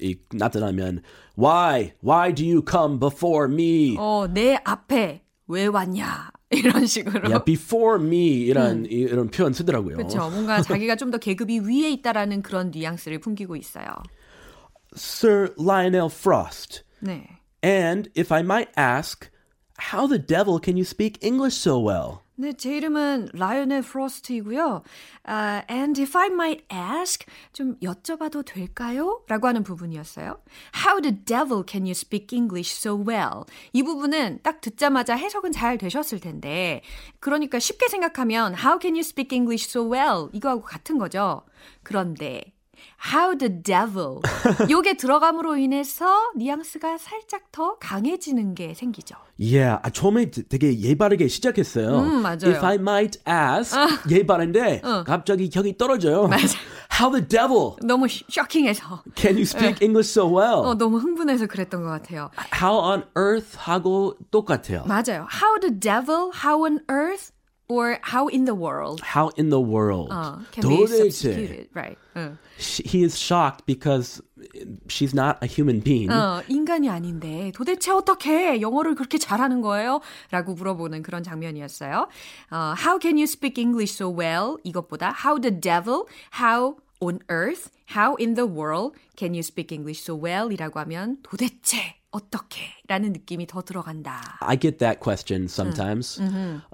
이, 0.00 0.18
나타나면 0.34 1.00
Why? 1.38 1.92
Why 2.04 2.34
do 2.34 2.44
you 2.44 2.62
come 2.68 2.98
before 3.00 3.50
me? 3.52 3.96
어, 3.98 4.26
내 4.28 4.58
앞에 4.64 5.22
왜 5.48 5.66
왔냐? 5.66 6.30
이런 6.50 6.84
식으로. 6.86 7.22
Yeah, 7.28 7.42
before 7.44 7.98
me 8.04 8.42
이런 8.44 8.84
이- 8.84 8.88
이런 9.08 9.30
표현 9.30 9.54
쓰더라고요. 9.54 9.96
그렇죠. 9.96 10.28
뭔가 10.28 10.60
자기가 10.60 10.96
좀 10.96 11.10
더 11.10 11.16
계급이 11.16 11.60
위에 11.60 11.90
있다라는 11.92 12.42
그런 12.42 12.70
뉘앙스를 12.70 13.18
풍기고 13.20 13.56
있어요. 13.56 13.86
Sir 14.94 15.54
Lionel 15.58 16.10
Frost. 16.10 16.82
네. 17.00 17.40
And 17.64 18.10
if 18.16 18.30
I 18.32 18.40
might 18.42 18.70
ask, 18.76 19.30
how 19.92 20.06
the 20.06 20.18
devil 20.18 20.58
can 20.62 20.76
you 20.76 20.84
speak 20.84 21.18
English 21.22 21.56
so 21.56 21.78
well? 21.80 22.21
네, 22.34 22.54
제 22.54 22.76
이름은 22.76 23.28
라이언의 23.34 23.82
프로스트이고요. 23.82 24.82
아, 25.24 25.62
and 25.70 26.00
if 26.00 26.16
I 26.16 26.28
might 26.28 26.64
ask, 26.72 27.26
좀 27.52 27.78
여쭤봐도 27.80 28.42
될까요? 28.44 29.22
라고 29.28 29.48
하는 29.48 29.62
부분이었어요. 29.62 30.40
How 30.84 31.02
the 31.02 31.24
devil 31.24 31.62
can 31.68 31.84
you 31.84 31.90
speak 31.90 32.34
English 32.36 32.74
so 32.74 32.96
well? 32.96 33.44
이 33.74 33.82
부분은 33.82 34.40
딱 34.42 34.62
듣자마자 34.62 35.14
해석은 35.14 35.52
잘 35.52 35.76
되셨을 35.76 36.20
텐데, 36.20 36.82
그러니까 37.20 37.58
쉽게 37.58 37.88
생각하면 37.88 38.54
How 38.54 38.78
can 38.80 38.94
you 38.94 39.00
speak 39.00 39.36
English 39.36 39.68
so 39.68 39.92
well? 39.92 40.28
이거하고 40.32 40.62
같은 40.62 40.96
거죠. 40.96 41.42
그런데 41.82 42.54
How 43.12 43.36
the 43.36 43.62
devil. 43.62 44.20
요게 44.70 44.96
들어감으로 44.96 45.56
인해서 45.56 46.06
뉘앙스가 46.36 46.98
살짝 46.98 47.50
더 47.50 47.76
강해지는 47.78 48.54
게 48.54 48.74
생기죠. 48.74 49.16
Yeah, 49.40 49.80
아, 49.82 49.90
처음에 49.90 50.30
되게 50.30 50.78
예바르게 50.78 51.26
시작했어요. 51.26 51.98
음, 51.98 52.22
맞아요. 52.22 52.46
If 52.54 52.64
I 52.64 52.76
might 52.76 53.18
ask, 53.28 53.76
예바른데 54.08 54.82
갑자기 55.04 55.50
격이 55.50 55.76
떨어져요. 55.76 56.30
How 57.00 57.10
the 57.10 57.26
devil 57.26 57.72
너무 57.82 58.06
시- 58.06 58.24
쇼킹해서. 58.30 59.02
can 59.16 59.34
you 59.36 59.42
speak 59.42 59.82
English 59.82 60.10
so 60.12 60.26
well? 60.28 60.60
어, 60.64 60.74
너무 60.74 60.98
흥분해서 60.98 61.46
그랬던 61.46 61.82
것 61.82 61.88
같아요. 61.88 62.30
How 62.54 62.78
on 62.78 63.04
earth 63.16 63.56
하고 63.58 64.14
똑같아요. 64.30 64.84
맞아요. 64.86 65.26
How 65.32 65.58
the 65.60 65.74
devil, 65.76 66.30
how 66.44 66.62
on 66.64 66.80
earth, 66.88 67.32
or 67.72 67.98
how 68.12 68.28
in 68.28 68.44
the 68.44 68.54
world 68.54 69.00
How 69.02 69.30
in 69.38 69.48
the 69.50 69.60
world? 69.60 70.10
어, 70.10 70.38
can 70.52 70.68
be 70.68 70.86
substituted. 70.86 71.68
Right. 71.74 71.96
응. 72.16 72.36
she- 72.58 72.84
he 72.86 73.02
is 73.04 73.16
shocked 73.18 73.64
because 73.66 74.20
she's 74.88 75.14
not 75.14 75.38
a 75.42 75.46
human 75.48 75.80
being. 75.82 76.10
어, 76.10 76.42
인간이 76.48 76.88
아닌데 76.90 77.50
도대체 77.54 77.90
어떻게 77.90 78.60
영어를 78.60 78.94
그렇게 78.94 79.18
잘하는 79.18 79.62
거예요? 79.62 80.00
라고 80.30 80.54
물어보는 80.54 81.02
그런 81.02 81.22
장면이었어요. 81.22 82.08
어, 82.50 82.74
how 82.78 82.98
can 83.00 83.16
you 83.16 83.24
speak 83.24 83.58
English 83.60 83.94
so 83.94 84.08
well? 84.12 84.56
이것보다 84.64 85.14
how 85.24 85.40
the 85.40 85.50
devil, 85.50 86.04
how 86.40 86.76
on 87.00 87.18
earth, 87.30 87.70
how 87.96 88.14
in 88.20 88.34
the 88.34 88.46
world 88.46 88.94
can 89.16 89.32
you 89.34 89.40
speak 89.40 89.72
English 89.74 90.02
so 90.02 90.14
well? 90.14 90.52
이라고 90.52 90.78
하면 90.80 91.18
도대체 91.22 91.96
어떻게? 92.12 92.60
라는 92.88 93.12
느낌이 93.12 93.46
더 93.46 93.62
들어간다. 93.62 94.36
I 94.40 94.56
get 94.60 94.78
that 94.78 95.00
question 95.00 95.48
sometimes. 95.48 96.20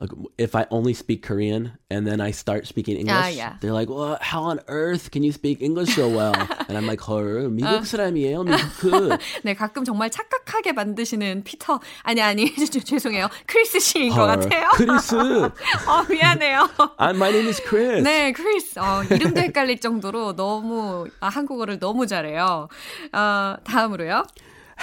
Like, 0.01 0.11
if 0.37 0.57
I 0.59 0.67
only 0.71 0.93
speak 0.93 1.23
Korean 1.23 1.79
and 1.91 2.07
then 2.07 2.21
I 2.21 2.31
start 2.33 2.67
speaking 2.67 2.99
English, 2.99 3.15
Ah, 3.17 3.29
yeah. 3.31 3.53
they're 3.61 3.73
like, 3.73 3.89
well, 3.89 4.19
how 4.21 4.43
on 4.43 4.59
earth 4.67 5.11
can 5.13 5.23
you 5.23 5.31
speak 5.31 5.63
English 5.63 5.95
so 5.95 6.09
well? 6.11 6.35
and 6.69 6.77
I'm 6.77 6.87
like, 6.91 7.01
헐, 7.07 7.49
미국 7.55 7.87
사람이에요, 7.87 8.43
미국. 8.45 8.59
그." 8.81 9.19
네, 9.45 9.55
가끔 9.55 9.85
정말 9.85 10.11
착각하게 10.11 10.73
만드시는 10.73 11.45
피터, 11.45 11.79
아니, 12.03 12.21
아니, 12.21 12.51
죄송해요. 12.57 13.29
크리스 13.47 13.79
씨인 13.79 14.11
것 14.11 14.17
헐, 14.29 14.41
같아요. 14.41 14.69
크리스. 14.75 15.15
어, 15.15 16.03
미안해요. 16.11 16.69
I'm, 16.99 17.15
my 17.17 17.31
name 17.31 17.47
is 17.49 17.63
Chris. 17.63 18.03
네, 18.03 18.33
크리스. 18.33 18.81
어, 18.81 19.05
이름도 19.05 19.41
헷갈릴 19.41 19.79
정도로 19.81 20.35
너무, 20.35 21.07
아, 21.21 21.29
한국어를 21.29 21.79
너무 21.79 22.09
잘해요. 22.09 22.69
어, 23.13 23.57
다음으로요. 23.63 24.25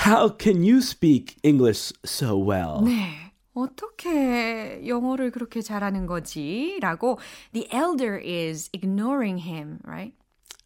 How 0.06 0.28
can 0.36 0.62
you 0.62 0.80
speak 0.80 1.36
English 1.42 1.92
so 2.04 2.36
well? 2.36 2.82
네. 2.82 3.32
어떻게 3.52 4.80
영어를 4.86 5.30
그렇게 5.30 5.60
잘하는 5.60 6.06
거지? 6.06 6.78
라고 6.80 7.18
the 7.52 7.68
elder 7.72 8.18
is 8.18 8.70
ignoring 8.72 9.38
him, 9.38 9.80
right? 9.84 10.14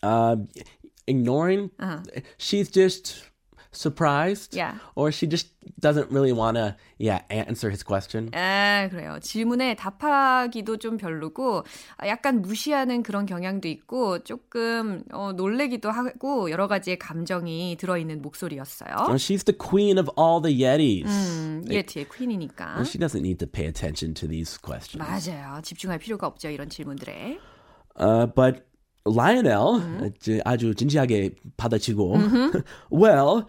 Uh, 0.03 0.37
ignoring. 1.07 1.71
She's 2.39 2.71
just 2.71 3.25
surprised. 3.72 4.56
Yeah. 4.56 4.76
Or 4.96 5.12
she 5.12 5.28
just 5.28 5.50
doesn't 5.80 6.12
really 6.12 6.32
want 6.32 6.58
to, 6.58 6.76
yeah, 6.98 7.22
answer 7.30 7.70
his 7.70 7.84
question. 7.84 8.32
아, 8.34 8.88
그래요. 8.90 9.20
질문에 9.22 9.76
답하기도 9.76 10.78
좀 10.78 10.98
별로고, 10.98 11.64
아, 11.98 12.08
약간 12.08 12.42
무시하는 12.42 13.04
그런 13.04 13.26
경향도 13.26 13.68
있고, 13.68 14.24
조금, 14.24 15.04
어, 15.12 15.32
놀래기도 15.34 15.92
하고, 15.92 16.50
여러 16.50 16.68
가지의 16.68 16.98
감정이 16.98 17.78
들어 17.80 17.98
있는 17.98 18.22
목소리였어요. 18.22 18.90
Well, 19.08 19.16
she's 19.16 19.44
the 19.44 19.58
queen 19.58 19.98
of 19.98 20.10
all 20.18 20.42
the 20.42 20.54
Yetis. 20.54 21.08
음, 21.08 21.64
예티의 21.70 22.08
퀸이니까. 22.10 22.76
Well, 22.76 22.86
she 22.86 23.00
doesn't 23.00 23.22
need 23.22 23.40
to 23.40 23.48
pay 23.48 23.68
attention 23.68 24.14
to 24.16 24.28
these 24.28 24.58
questions. 24.58 25.00
맞아요. 25.00 25.62
집중할 25.62 26.00
필요가 26.00 26.28
없죠. 26.28 26.50
이런 26.50 26.70
질문들에. 26.70 27.40
Uh, 27.96 28.26
but 28.26 28.69
Lionel 29.09 29.81
uh, 30.01 30.11
아주 30.47 30.75
진지하게 30.75 31.33
받아치고 31.59 32.63
well, 32.91 33.47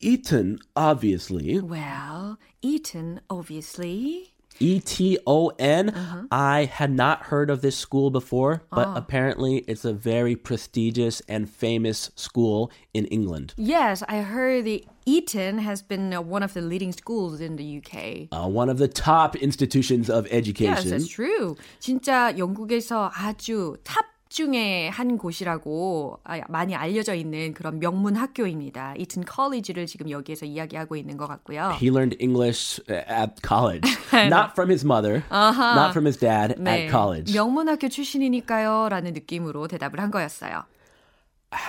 Eton 0.00 0.58
obviously 0.76 1.60
Well, 1.60 2.38
Eton, 2.62 3.20
obviously. 3.28 4.30
E 4.60 4.78
T 4.78 5.18
O 5.26 5.48
N. 5.58 5.92
I 6.30 6.64
had 6.66 6.92
not 6.92 7.24
heard 7.24 7.50
of 7.50 7.60
this 7.60 7.76
school 7.76 8.10
before, 8.10 8.62
but 8.70 8.86
apparently 8.94 9.64
it's 9.66 9.84
a 9.84 9.92
very 9.92 10.36
prestigious 10.36 11.20
and 11.28 11.50
famous 11.50 12.12
school 12.14 12.70
in 12.94 13.04
England. 13.06 13.52
Yes, 13.56 14.04
I 14.08 14.18
heard 14.22 14.64
the 14.64 14.84
Eton 15.06 15.58
has 15.58 15.82
been 15.82 16.14
uh, 16.14 16.22
one 16.22 16.44
of 16.44 16.54
the 16.54 16.60
leading 16.62 16.92
schools 16.92 17.40
in 17.40 17.56
the 17.56 17.82
UK. 17.82 18.28
Uh, 18.30 18.48
one 18.48 18.70
of 18.70 18.78
the 18.78 18.86
top 18.86 19.34
institutions 19.34 20.08
of 20.08 20.26
Yes, 20.26 20.32
education. 20.34 20.90
that's 20.90 21.08
true. 21.08 21.56
진짜 21.80 22.32
영국에서 22.38 23.10
아주 23.12 23.76
탑 23.82 24.06
중에 24.29 24.89
한 24.89 25.17
곳이라고 25.17 26.19
아, 26.23 26.39
많이 26.49 26.75
알려져 26.75 27.15
있는 27.15 27.53
그런 27.53 27.79
명문 27.79 28.15
학교입니다. 28.15 28.93
이튼 28.97 29.23
컬리지를 29.25 29.87
지금 29.87 30.09
여기에서 30.11 30.45
이야기하고 30.45 30.95
있는 30.95 31.17
것 31.17 31.27
같고요. 31.27 31.71
He 31.81 31.89
learned 31.89 32.15
English 32.21 32.79
at 32.89 33.41
college, 33.45 33.89
not 34.13 34.51
from 34.53 34.69
his 34.69 34.85
mother, 34.85 35.23
not 35.31 35.91
from 35.91 36.05
his 36.05 36.17
dad 36.19 36.55
네, 36.61 36.83
at 36.83 36.91
college. 36.91 37.33
명문 37.33 37.67
학교 37.67 37.89
출신이니까요 37.89 38.89
라는 38.89 39.13
느낌으로 39.13 39.67
대답을 39.67 39.99
한 39.99 40.11
거였어요. 40.11 40.63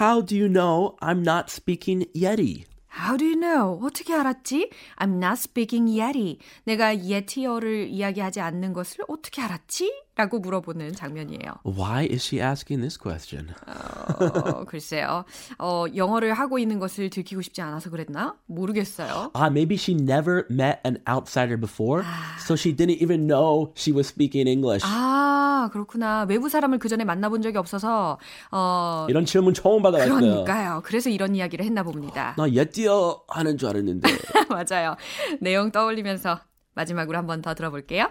How 0.00 0.24
do 0.24 0.36
you 0.36 0.52
know 0.52 0.96
I'm 1.00 1.20
not 1.26 1.46
speaking 1.50 2.06
Yeti? 2.14 2.66
How 2.92 3.16
do 3.16 3.24
you 3.24 3.40
know? 3.40 3.78
어떻게 3.82 4.12
알았지? 4.12 4.68
I'm 4.98 5.14
not 5.22 5.38
speaking 5.38 5.88
Yeti. 5.88 6.38
내가 6.64 6.98
예티어를 6.98 7.88
이야기하지 7.88 8.40
않는 8.40 8.74
것을 8.74 9.04
어떻게 9.08 9.40
알았지? 9.40 9.90
라고 10.20 10.38
물어보는 10.38 10.92
장면이에요. 10.92 11.64
Why 11.64 12.06
is 12.10 12.22
she 12.26 12.42
asking 12.44 12.82
this 12.82 12.98
question? 12.98 13.54
어, 13.66 14.64
글쎄요. 14.66 15.24
어, 15.58 15.86
영어를 15.96 16.34
하고 16.34 16.58
있는 16.58 16.78
것을 16.78 17.08
들키고 17.08 17.40
싶지 17.40 17.62
않아서 17.62 17.88
그랬나? 17.88 18.34
모르겠어요. 18.46 19.30
Ah, 19.34 19.48
maybe 19.50 19.76
she 19.76 19.96
never 19.98 20.44
met 20.50 20.80
an 20.84 20.98
outsider 21.08 21.56
before, 21.58 22.04
so 22.38 22.52
she 22.54 22.76
didn't 22.76 23.00
even 23.02 23.26
know 23.26 23.72
she 23.74 23.94
was 23.96 24.08
speaking 24.08 24.46
English. 24.46 24.84
아, 24.86 25.70
그렇구나. 25.72 26.26
외부 26.28 26.50
사람을 26.50 26.78
그 26.78 26.90
전에 26.90 27.04
만나본 27.04 27.40
적이 27.40 27.56
없어서, 27.56 28.18
어, 28.52 29.06
이런 29.08 29.24
질문 29.24 29.54
처음 29.54 29.80
받아봤어요. 29.82 30.14
그러니까요. 30.20 30.82
그래서 30.84 31.08
이런 31.08 31.34
이야기를 31.34 31.64
했나 31.64 31.82
봅니다. 31.82 32.34
나 32.36 32.46
예띠어 32.52 33.22
하는 33.28 33.56
줄 33.56 33.70
알았는데. 33.70 34.06
맞아요. 34.52 34.96
내용 35.40 35.70
떠올리면서 35.72 36.40
마지막으로 36.74 37.16
한 37.16 37.26
번 37.26 37.40
더 37.40 37.54
들어볼게요. 37.54 38.08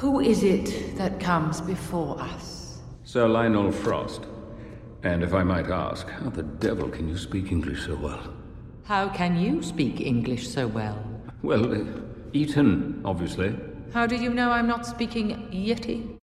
Who 0.00 0.20
is 0.20 0.42
it 0.42 0.96
that 0.96 1.20
comes 1.20 1.60
before 1.60 2.20
us? 2.20 2.80
Sir 3.04 3.28
Lionel 3.28 3.72
Frost. 3.72 4.26
And 5.02 5.22
if 5.22 5.34
I 5.34 5.42
might 5.42 5.68
ask, 5.70 6.08
how 6.08 6.30
the 6.30 6.44
devil 6.44 6.88
can 6.88 7.08
you 7.08 7.16
speak 7.16 7.50
English 7.50 7.86
so 7.86 7.96
well? 7.96 8.22
How 8.84 9.08
can 9.08 9.36
you 9.36 9.62
speak 9.62 10.00
English 10.00 10.48
so 10.48 10.66
well? 10.66 10.96
Well, 11.42 11.72
uh, 11.72 11.84
Eton, 12.32 13.02
obviously. 13.04 13.54
How 13.92 14.06
do 14.06 14.16
you 14.16 14.30
know 14.32 14.50
I'm 14.50 14.66
not 14.66 14.86
speaking 14.86 15.50
Yeti? 15.52 16.18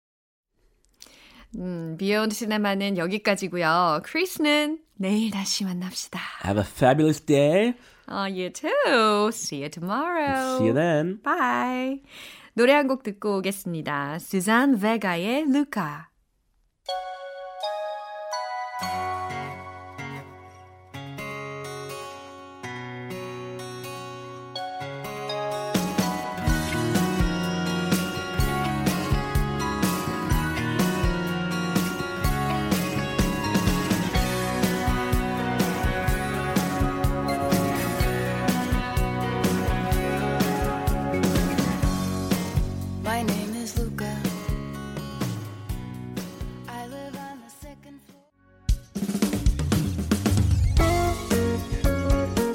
음, 1.57 1.97
비욘드 1.99 2.35
시네마는 2.35 2.99
여기까지고요. 2.99 4.01
크리스는 4.05 4.79
내일 4.97 5.31
다시 5.31 5.65
만납시다. 5.65 6.21
Have 6.45 6.59
a 6.59 6.65
fabulous 6.67 7.21
day. 7.25 7.75
Oh, 8.09 8.27
you 8.27 8.51
too. 8.51 9.31
See 9.33 9.63
you 9.63 9.69
tomorrow. 9.71 10.59
See 10.59 10.67
you 10.67 10.75
then. 10.75 11.19
Bye. 11.25 12.01
노래 12.54 12.74
한 12.74 12.88
곡 12.88 13.04
듣고 13.04 13.38
오겠습니다. 13.38 14.20
수잔 14.20 14.78
베가의 14.80 15.46
루카. 15.52 16.10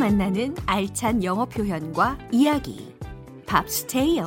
만나는 0.00 0.56
알찬 0.64 1.22
영어 1.22 1.44
표현과 1.44 2.16
이야기. 2.32 2.96
팝스테일. 3.44 4.22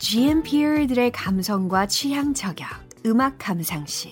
GMPR들의 0.00 1.12
감성과 1.12 1.86
취향 1.86 2.34
저격, 2.34 2.66
음악 3.06 3.36
감상실. 3.38 4.10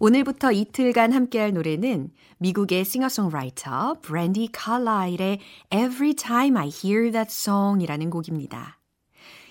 오늘부터 0.00 0.50
이틀간 0.50 1.12
함께할 1.12 1.52
노래는 1.52 2.10
미국의 2.38 2.84
싱어송라이터 2.84 3.98
브랜디 4.02 4.48
칼라일의 4.50 5.38
Every 5.72 6.14
Time 6.14 6.56
I 6.56 6.70
Hear 6.82 7.12
That 7.12 7.28
Song이라는 7.30 8.10
곡입니다. 8.10 8.77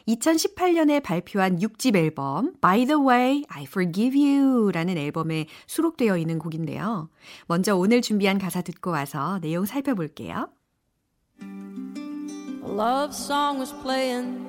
2018년에 0.08 1.04
발표한 1.04 1.60
6집 1.60 1.96
앨범 1.96 2.54
By 2.62 2.86
the 2.86 3.00
Way, 3.00 3.44
I 3.50 3.64
Forgive 3.64 4.18
You라는 4.18 4.98
앨범에 4.98 5.48
수록되어 5.68 6.18
있는 6.18 6.40
곡인데요. 6.40 7.10
먼저 7.48 7.76
오늘 7.76 8.02
준비한 8.02 8.38
가사 8.38 8.62
듣고 8.62 8.92
와서 8.92 9.40
내용 9.42 9.66
살펴볼게요. 9.66 10.50
A 11.42 12.74
love 12.74 13.14
song 13.14 13.60
was 13.60 13.74
playing 13.82 14.46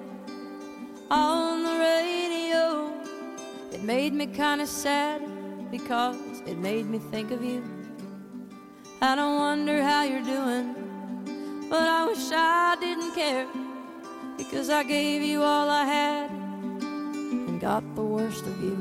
on 1.11 1.65
the 1.65 1.77
radio. 1.79 2.93
It 3.73 3.83
made 3.83 4.15
me 4.15 4.27
kind 4.27 4.61
of 4.61 4.69
sad 4.69 5.23
because 5.71 6.19
it 6.47 6.59
made 6.59 6.89
me 6.89 6.99
think 7.11 7.33
of 7.33 7.43
you. 7.43 7.63
I 9.01 9.15
don't 9.15 9.39
wonder 9.39 9.83
how 9.83 10.03
you're 10.05 10.25
doing, 10.25 10.75
but 11.69 11.83
I 11.83 12.07
wish 12.07 12.31
I 12.33 12.77
didn't 12.81 13.15
care 13.15 13.47
because 14.39 14.71
I 14.71 14.85
gave 14.85 15.23
you 15.23 15.43
all 15.43 15.69
I 15.69 15.85
had 15.85 16.31
and 16.31 17.61
got 17.61 17.83
the 17.95 18.03
worst 18.03 18.47
of 18.47 18.65
you. 18.65 18.79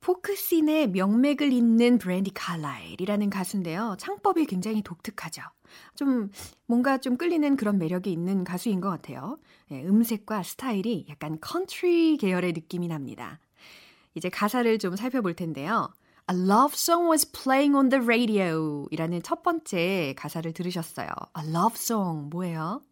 포크 0.00 0.37
scene의 0.37 0.88
명맥을 0.88 1.52
잇는 1.52 1.98
브랜디 1.98 2.30
칼라일이라는 2.32 3.28
가수인데요. 3.28 3.96
창법이 3.98 4.46
굉장히 4.46 4.82
독특하죠. 4.82 5.42
좀 5.94 6.30
뭔가 6.66 6.98
좀 6.98 7.16
끌리는 7.16 7.56
그런 7.56 7.78
매력이 7.78 8.10
있는 8.10 8.42
가수인 8.42 8.80
것 8.80 8.88
같아요. 8.88 9.38
예, 9.70 9.82
음색과 9.84 10.42
스타일이 10.42 11.04
약간 11.10 11.38
컨트리 11.40 12.16
계열의 12.16 12.54
느낌이 12.54 12.88
납니다. 12.88 13.38
이제 14.14 14.28
가사를 14.28 14.78
좀 14.78 14.96
살펴볼 14.96 15.34
텐데요. 15.34 15.92
A 16.30 16.36
love 16.36 16.74
song 16.76 17.08
was 17.10 17.24
playing 17.30 17.74
on 17.74 17.88
the 17.88 18.04
radio 18.04 18.86
이라는 18.92 19.20
첫 19.22 19.42
번째 19.42 20.14
가사를 20.16 20.52
들으셨어요. 20.52 21.08
A 21.36 21.48
love 21.48 21.74
song 21.76 22.28
뭐예요? 22.30 22.82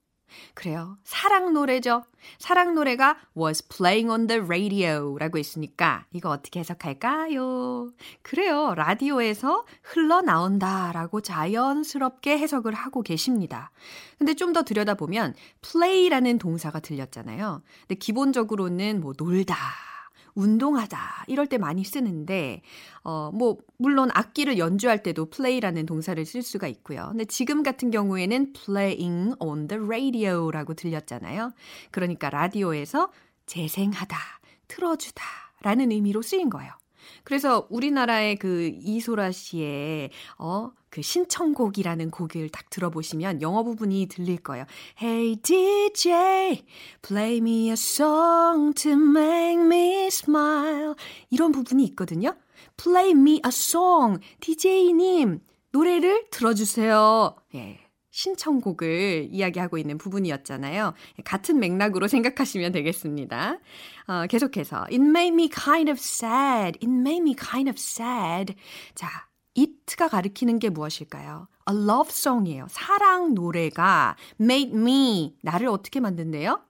그래요. 0.55 0.99
사랑 1.05 1.55
노래죠. 1.55 2.03
사랑 2.39 2.75
노래가 2.75 3.17
was 3.37 3.67
playing 3.69 4.11
on 4.11 4.27
the 4.27 4.43
radio 4.43 5.17
라고 5.19 5.39
했으니까 5.39 6.05
이거 6.13 6.31
어떻게 6.31 6.61
해석할까요? 6.61 7.93
그래요. 8.23 8.75
라디오에서 8.75 9.65
흘러나온다 9.83 10.91
라고 10.93 11.21
자연스럽게 11.21 12.39
해석을 12.39 12.75
하고 12.75 13.03
계십니다. 13.03 13.71
근데 14.19 14.35
좀 14.35 14.53
더 14.53 14.65
들여다보면 14.65 15.35
play라는 15.63 16.39
동사가 16.39 16.81
들렸잖아요. 16.81 17.63
근데 17.83 17.95
기본적으로는 17.95 19.01
뭐 19.01 19.13
놀다, 19.17 19.57
운동하다 20.39 21.25
이럴 21.27 21.47
때 21.47 21.59
많이 21.59 21.85
쓰는데 21.85 22.63
어 23.05 23.31
뭐 23.33 23.59
물론 23.79 24.11
악기를 24.13 24.59
연주할 24.59 25.03
때도 25.03 25.27
play라는 25.31 25.87
동사를 25.87 26.25
쓸 26.25 26.43
수가 26.43 26.67
있고요. 26.69 27.09
근데 27.11 27.25
지금 27.25 27.63
같은 27.63 27.91
경우에는 27.91 28.53
playing 28.53 29.37
on 29.39 29.69
the 29.69 29.83
radio라고 29.83 30.75
들렸잖아요. 30.75 31.53
그러니까 31.91 32.31
라디오에서 32.31 33.11
재생하다, 33.47 34.17
틀어주다 34.67 35.23
라는 35.63 35.91
의미로 35.93 36.23
쓰인 36.23 36.51
거예요. 36.51 36.73
그래서 37.25 37.67
우리나라의 37.71 38.37
그 38.37 38.73
이소라 38.81 39.33
씨의 39.33 40.11
어, 40.39 40.71
그 40.91 41.03
신청곡이라는 41.03 42.11
곡을 42.11 42.49
딱 42.49 42.71
들어보시면 42.71 43.43
영어 43.43 43.63
부분이 43.63 44.07
들릴 44.07 44.39
거예요. 44.39 44.65
Hey 45.01 45.37
DJ, 45.37 46.65
play 47.03 47.37
me 47.39 47.69
a 47.69 47.73
song 47.73 48.75
to 48.75 48.93
make 48.93 49.61
me 49.61 50.07
smile. 50.07 50.95
이런 51.31 51.53
부분이 51.53 51.85
있거든요. 51.85 52.35
Play 52.77 53.11
me 53.11 53.35
a 53.35 53.49
song. 53.49 54.21
DJ님, 54.41 55.41
노래를 55.73 56.29
들어주세요. 56.31 57.37
예. 57.55 57.88
신청곡을 58.19 59.29
이야기하고 59.31 59.79
있는 59.79 59.97
부분이었잖아요. 59.97 60.95
같은 61.25 61.61
맥락으로 61.61 62.09
생각하시면 62.09 62.73
되겠습니다. 62.73 63.59
어, 64.09 64.27
계속해서 64.29 64.87
It 64.91 64.97
made 64.97 65.33
me 65.33 65.49
kind 65.49 65.89
of 65.89 65.99
sad. 66.01 66.79
It 66.83 66.87
made 66.87 67.23
me 67.23 67.37
kind 67.37 67.71
of 67.71 67.77
sad. 67.79 68.57
자, 68.97 69.09
it가 69.57 70.09
가리키는 70.09 70.59
게 70.59 70.69
무엇일까요? 70.69 71.47
A 71.71 71.77
love 71.77 72.09
song이에요. 72.11 72.67
사랑 72.69 73.35
노래가 73.35 74.17
made 74.41 74.77
me 74.77 75.37
나를 75.43 75.69
어떻게 75.69 76.01
만든대요? 76.01 76.61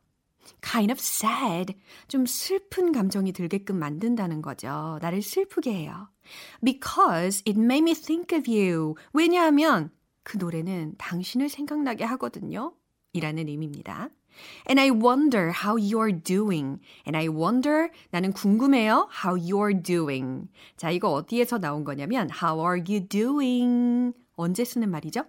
kind 0.62 0.92
of 0.92 0.98
sad. 1.00 1.74
좀 2.08 2.26
슬픈 2.26 2.92
감정이 2.92 3.32
들게끔 3.32 3.78
만든다는 3.78 4.42
거죠. 4.42 4.98
나를 5.00 5.22
슬프게 5.22 5.72
해요. 5.72 6.08
Because 6.62 7.42
it 7.48 7.58
made 7.58 7.82
me 7.82 7.94
think 7.94 8.36
of 8.36 8.50
you. 8.50 8.96
왜냐하면 9.14 9.90
그 10.28 10.36
노래는 10.36 10.96
당신을 10.98 11.48
생각나게 11.48 12.04
하거든요. 12.04 12.74
이라는 13.14 13.48
의미입니다. 13.48 14.10
And 14.68 14.78
I 14.78 14.90
wonder 14.90 15.50
how 15.64 15.80
you're 15.80 16.22
doing. 16.22 16.80
And 17.06 17.16
I 17.16 17.28
wonder, 17.28 17.88
나는 18.10 18.34
궁금해요. 18.34 19.08
How 19.24 19.40
you're 19.40 19.82
doing. 19.82 20.48
자, 20.76 20.90
이거 20.90 21.10
어디에서 21.12 21.56
나온 21.56 21.82
거냐면, 21.82 22.28
How 22.30 22.60
are 22.60 22.84
you 22.86 23.08
doing? 23.08 24.12
언제 24.36 24.66
쓰는 24.66 24.90
말이죠? 24.90 25.24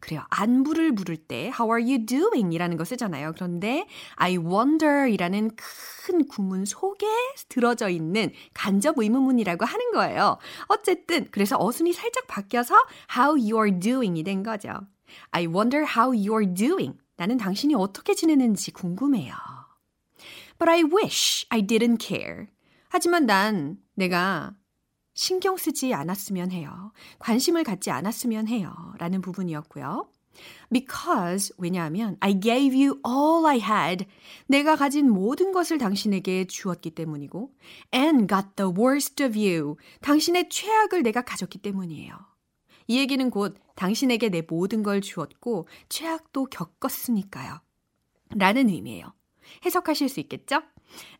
그래요. 0.00 0.22
안부를 0.30 0.92
물을 0.92 1.16
때 1.16 1.52
How 1.58 1.70
are 1.70 1.82
you 1.82 2.06
doing? 2.06 2.54
이라는 2.54 2.76
거 2.76 2.84
쓰잖아요. 2.84 3.32
그런데 3.34 3.86
I 4.16 4.36
wonder 4.36 5.08
이라는 5.08 5.50
큰 5.56 6.26
구문 6.26 6.64
속에 6.64 7.06
들어져 7.48 7.88
있는 7.88 8.32
간접 8.54 8.98
의문문이라고 8.98 9.64
하는 9.64 9.92
거예요. 9.92 10.38
어쨌든 10.68 11.28
그래서 11.30 11.56
어순이 11.58 11.92
살짝 11.92 12.26
바뀌어서 12.26 12.74
How 13.16 13.30
you 13.30 13.56
are 13.56 13.80
doing이 13.80 14.22
된 14.22 14.42
거죠. 14.42 14.70
I 15.30 15.46
wonder 15.46 15.84
how 15.96 16.10
you 16.10 16.32
are 16.38 16.52
doing. 16.52 16.98
나는 17.16 17.36
당신이 17.38 17.74
어떻게 17.74 18.14
지내는지 18.14 18.72
궁금해요. 18.72 19.34
But 20.58 20.70
I 20.70 20.82
wish 20.84 21.46
I 21.50 21.62
didn't 21.62 22.00
care. 22.00 22.46
하지만 22.88 23.26
난 23.26 23.78
내가 23.94 24.54
신경 25.16 25.56
쓰지 25.56 25.94
않았으면 25.94 26.52
해요. 26.52 26.92
관심을 27.18 27.64
갖지 27.64 27.90
않았으면 27.90 28.48
해요. 28.48 28.74
라는 28.98 29.22
부분이었고요. 29.22 30.08
Because, 30.70 31.54
왜냐하면 31.56 32.18
I 32.20 32.38
gave 32.38 32.76
you 32.78 33.00
all 33.06 33.46
I 33.46 33.58
had. 33.58 34.04
내가 34.46 34.76
가진 34.76 35.10
모든 35.10 35.52
것을 35.52 35.78
당신에게 35.78 36.44
주었기 36.44 36.90
때문이고 36.90 37.50
and 37.94 38.26
got 38.26 38.48
the 38.56 38.70
worst 38.70 39.24
of 39.24 39.38
you. 39.38 39.76
당신의 40.02 40.50
최악을 40.50 41.02
내가 41.02 41.22
가졌기 41.22 41.58
때문이에요. 41.58 42.14
이 42.86 42.98
얘기는 42.98 43.30
곧 43.30 43.56
당신에게 43.74 44.28
내 44.28 44.42
모든 44.46 44.82
걸 44.82 45.00
주었고 45.00 45.66
최악도 45.88 46.44
겪었으니까요. 46.44 47.58
라는 48.36 48.68
의미예요. 48.68 49.14
해석하실 49.64 50.10
수 50.10 50.20
있겠죠? 50.20 50.60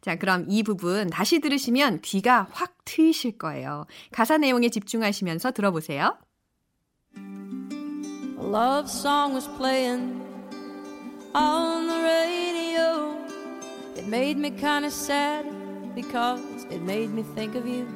자, 0.01 0.17
그럼 0.17 0.47
이 0.49 0.63
부분 0.63 1.11
다시 1.11 1.41
들으시면 1.41 2.01
귀가 2.03 2.47
확 2.53 2.77
트이실 2.85 3.39
거예요. 3.39 3.87
가사 4.13 4.39
내용에 4.39 4.69
집중하시면서 4.69 5.51
들어보세요. 5.53 6.19
A 7.17 8.43
love 8.43 8.89
song 8.89 9.35
was 9.35 9.49
playing 9.57 10.23
on 11.35 11.87
the 11.89 12.01
radio. 12.01 13.17
It 13.97 14.07
made 14.07 14.39
me 14.39 14.51
kind 14.51 14.85
of 14.85 14.93
sad 14.93 15.47
because 15.95 16.65
it 16.71 16.83
made 16.83 17.11
me 17.13 17.23
think 17.35 17.57
of 17.57 17.67
you. 17.67 17.87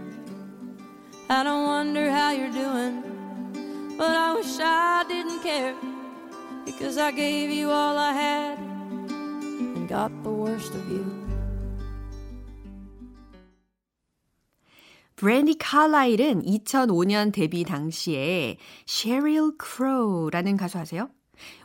I 1.29 1.45
don't 1.45 1.67
wonder 1.67 2.11
how 2.11 2.33
you're 2.33 2.51
doing, 2.51 3.05
but 3.97 4.11
I 4.11 4.35
wish 4.35 4.59
I 4.59 5.05
didn't 5.07 5.43
care 5.43 5.77
because 6.65 6.99
I 6.99 7.13
gave 7.13 7.51
you 7.51 7.71
all 7.71 7.97
I 7.97 8.13
had 8.13 8.59
and 8.59 9.89
got 9.89 10.11
the 10.25 10.31
worst 10.31 10.75
of 10.75 10.91
you. 10.91 11.20
브랜디 15.21 15.59
칼라일은 15.59 16.45
2005년 16.45 17.31
데뷔 17.31 17.63
당시에 17.63 18.57
Sheryl 18.89 19.51
Crow라는 19.63 20.57
가수 20.57 20.79
아세요? 20.79 21.11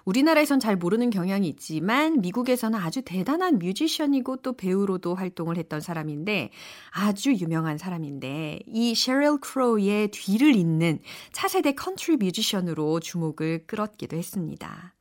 우리나라에선 0.04 0.60
잘 0.60 0.76
모르는 0.76 1.10
경향이 1.10 1.48
있지만 1.48 2.20
미국에서는 2.20 2.78
아주 2.78 3.02
대단한 3.02 3.58
뮤지션이고 3.60 4.42
또 4.42 4.58
배우로도 4.58 5.16
활동을 5.16 5.56
했던 5.56 5.80
사람인데 5.80 6.50
아주 6.92 7.32
유명한 7.32 7.78
사람인데 7.78 8.60
이 8.68 8.92
Sheryl 8.92 9.38
Crow의 9.42 10.10
뒤를 10.12 10.54
잇는 10.54 11.00
차세대 11.32 11.76
컨트리 11.76 12.18
뮤지션으로 12.18 13.00
주목을 13.00 13.68
끌었기도 13.68 14.18
했습니다. 14.18 14.94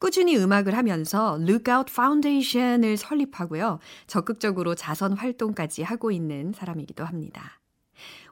꾸준히 0.00 0.36
음악을 0.36 0.76
하면서 0.76 1.38
Lookout 1.40 1.92
Foundation을 1.92 2.96
설립하고요. 2.96 3.78
적극적으로 4.08 4.74
자선 4.74 5.12
활동까지 5.12 5.84
하고 5.84 6.10
있는 6.10 6.52
사람이기도 6.52 7.04
합니다. 7.04 7.59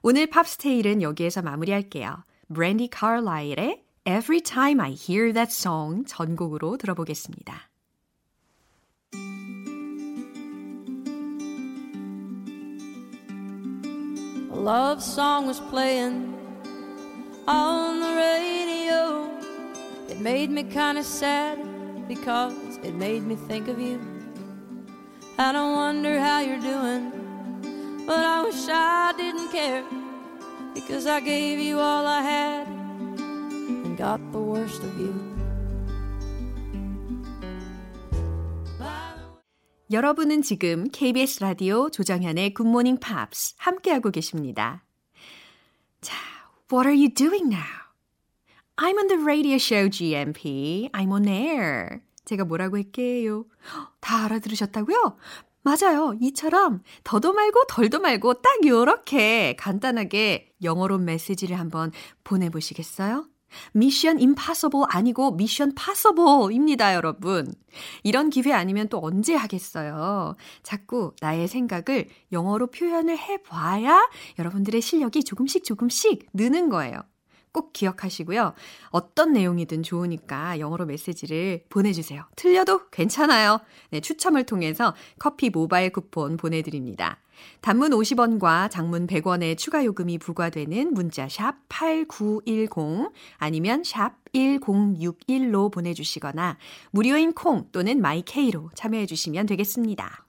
오늘 0.03 0.27
팝스테일은 0.27 1.03
여기에서 1.03 1.43
마무리할게요. 1.43 2.25
브랜디 2.53 2.89
카라일의 2.89 3.83
Every 4.07 4.41
Time 4.41 4.81
I 4.81 4.93
Hear 4.93 5.33
That 5.33 5.53
Song 5.53 6.07
전곡으로 6.07 6.79
들어보겠습니다. 6.79 7.69
But 28.09 28.25
I 28.25 28.43
wish 28.43 28.67
I 28.71 29.13
didn't 29.19 29.53
care 29.53 29.85
because 30.73 31.07
I 31.07 31.21
gave 31.21 31.61
you 31.61 31.79
all 31.79 32.07
I 32.07 32.23
had 32.23 32.67
and 32.67 33.99
got 33.99 34.19
the 34.33 34.41
worst 34.41 34.83
of 34.83 34.99
you. 34.99 35.13
여러분은 39.91 40.43
지금 40.43 40.89
KBS 40.91 41.41
라디오 41.41 41.91
조정현의 41.91 42.53
굿모닝 42.55 42.99
팝스 42.99 43.55
함께하고 43.59 44.11
계십니다. 44.11 44.85
자, 46.01 46.17
what 46.71 46.87
are 46.87 46.95
you 46.95 47.13
doing 47.13 47.49
now? 47.49 47.89
I'm 48.77 48.97
on 48.99 49.09
the 49.09 49.23
radio 49.23 49.57
show 49.57 49.89
GMP. 49.89 50.91
I'm 50.93 51.11
on 51.11 51.27
air. 51.27 52.01
제가 52.27 52.45
뭐라고 52.45 52.77
할게요? 52.77 53.47
다 54.01 54.25
알아들으셨다고요? 54.27 55.17
맞아요. 55.69 56.15
이처럼 56.21 56.83
더도 57.05 57.35
말고 57.35 57.65
덜도 57.69 58.01
말고 58.01 58.35
딱 58.35 58.67
요렇게 58.67 59.57
간단하게 59.59 60.55
영어로 60.63 60.97
메시지를 60.97 61.59
한번 61.59 61.93
보내보시겠어요? 62.25 63.27
미션 63.73 64.19
임파서블 64.19 64.85
아니고 64.89 65.33
미션 65.33 65.75
파서블입니다, 65.75 66.95
여러분. 66.95 67.53
이런 68.03 68.31
기회 68.31 68.53
아니면 68.53 68.89
또 68.89 69.01
언제 69.03 69.35
하겠어요? 69.35 70.37
자꾸 70.63 71.13
나의 71.21 71.49
생각을 71.49 72.09
영어로 72.33 72.69
표현을 72.69 73.19
해봐야 73.19 74.09
여러분들의 74.39 74.81
실력이 74.81 75.25
조금씩 75.25 75.65
조금씩 75.65 76.29
느는 76.33 76.71
거예요. 76.71 77.03
꼭 77.53 77.73
기억하시고요. 77.73 78.55
어떤 78.91 79.33
내용이든 79.33 79.83
좋으니까 79.83 80.59
영어로 80.59 80.87
메시지를 80.87 81.65
보내주세요. 81.69 82.25
틀려도 82.37 82.89
괜찮아요. 82.91 83.61
네, 83.91 84.01
추첨을 84.01 84.45
통해서 84.45 84.95
커피 85.19 85.51
모바일 85.51 85.91
쿠폰 85.91 86.37
보내드립니다. 86.37 87.19
단문 87.61 87.91
50원과 87.91 88.71
장문 88.71 89.07
100원의 89.07 89.57
추가 89.57 89.85
요금이 89.85 90.19
부과되는 90.19 90.93
문자 90.93 91.29
샵 91.29 91.55
8910 91.69 93.13
아니면 93.37 93.85
샵 93.85 94.17
1061로 94.35 95.71
보내주시거나 95.71 96.59
무료인 96.91 97.33
콩 97.33 97.69
또는 97.73 98.01
마이케이로 98.01 98.71
참여해 98.75 99.07
주시면 99.07 99.47
되겠습니다. 99.47 100.27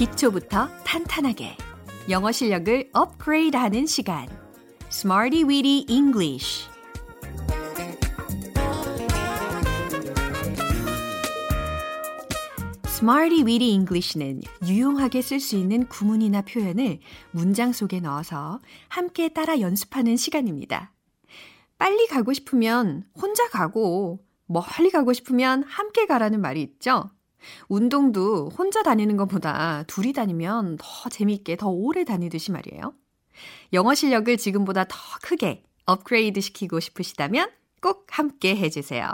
기초부터 0.00 0.66
탄탄하게 0.82 1.58
영어 2.08 2.32
실력을 2.32 2.88
업그레이드 2.94 3.54
하는 3.54 3.84
시간 3.84 4.26
Smarty 4.90 5.44
Weedy 5.44 5.84
English 5.90 6.66
Smarty 12.86 13.42
Weedy 13.42 13.74
English는 13.74 14.40
유용하게 14.66 15.20
쓸 15.20 15.38
수 15.38 15.56
있는 15.56 15.86
구문이나 15.86 16.40
표현을 16.40 17.00
문장 17.30 17.74
속에 17.74 18.00
넣어서 18.00 18.60
함께 18.88 19.28
따라 19.28 19.60
연습하는 19.60 20.16
시간입니다. 20.16 20.94
빨리 21.76 22.06
가고 22.06 22.32
싶으면 22.32 23.04
혼자 23.20 23.50
가고 23.50 24.24
멀리 24.46 24.90
가고 24.90 25.12
싶으면 25.12 25.62
함께 25.64 26.06
가라는 26.06 26.40
말이 26.40 26.62
있죠? 26.62 27.10
운동도 27.68 28.50
혼자 28.50 28.82
다니는 28.82 29.16
것보다 29.16 29.84
둘이 29.86 30.12
다니면 30.12 30.78
더 30.78 31.08
재밌게 31.08 31.56
더 31.56 31.68
오래 31.68 32.04
다니듯이 32.04 32.52
말이에요. 32.52 32.94
영어 33.72 33.94
실력을 33.94 34.36
지금보다 34.36 34.84
더 34.84 34.96
크게 35.22 35.62
업그레이드 35.86 36.40
시키고 36.40 36.80
싶으시다면 36.80 37.50
꼭 37.80 38.06
함께 38.10 38.56
해주세요. 38.56 39.08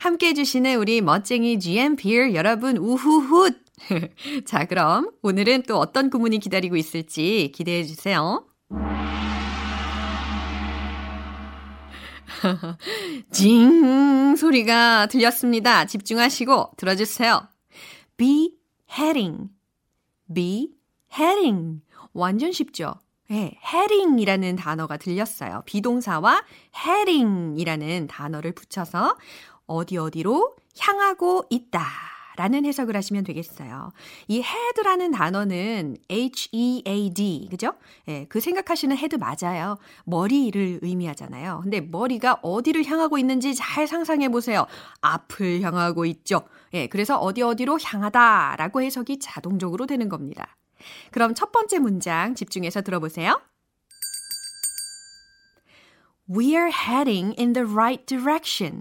함께 0.00 0.28
해주시는 0.28 0.76
우리 0.76 1.00
멋쟁이 1.00 1.58
GMPR 1.58 2.34
여러분 2.34 2.76
우후훗! 2.76 3.54
자, 4.44 4.66
그럼 4.66 5.10
오늘은 5.22 5.62
또 5.62 5.78
어떤 5.78 6.10
구문이 6.10 6.38
기다리고 6.38 6.76
있을지 6.76 7.52
기대해 7.54 7.84
주세요. 7.84 8.44
징 13.30 14.36
소리가 14.36 15.06
들렸습니다. 15.06 15.86
집중하시고 15.86 16.72
들어주세요. 16.76 17.49
Be 18.20 18.50
heading, 18.98 19.48
be 20.30 20.74
heading. 21.10 21.80
완전 22.12 22.52
쉽죠? 22.52 22.96
네, 23.30 23.58
heading이라는 23.64 24.56
단어가 24.56 24.98
들렸어요. 24.98 25.62
비동사와 25.64 26.44
heading이라는 26.76 28.08
단어를 28.08 28.52
붙여서 28.52 29.16
어디 29.66 29.96
어디로 29.96 30.54
향하고 30.78 31.44
있다. 31.48 31.80
라는 32.40 32.64
해석을 32.64 32.96
하시면 32.96 33.24
되겠어요. 33.24 33.92
이 34.26 34.36
head라는 34.36 35.10
단어는 35.10 35.98
H-E-A-D, 36.08 37.48
그죠? 37.50 37.74
예, 38.08 38.24
그 38.30 38.40
생각하시는 38.40 38.96
head 38.96 39.18
맞아요. 39.18 39.76
머리를 40.06 40.78
의미하잖아요. 40.80 41.60
근데 41.62 41.82
머리가 41.82 42.38
어디를 42.40 42.86
향하고 42.86 43.18
있는지 43.18 43.54
잘 43.54 43.86
상상해 43.86 44.30
보세요. 44.30 44.66
앞을 45.02 45.60
향하고 45.60 46.06
있죠. 46.06 46.48
예, 46.72 46.86
그래서 46.86 47.18
어디 47.18 47.42
어디로 47.42 47.78
향하다 47.84 48.56
라고 48.56 48.80
해석이 48.80 49.18
자동적으로 49.18 49.84
되는 49.84 50.08
겁니다. 50.08 50.56
그럼 51.10 51.34
첫 51.34 51.52
번째 51.52 51.78
문장 51.78 52.34
집중해서 52.34 52.80
들어보세요. 52.80 53.38
We 56.34 56.54
are 56.56 56.70
heading 56.72 57.38
in 57.38 57.52
the 57.52 57.70
right 57.70 58.06
direction. 58.06 58.80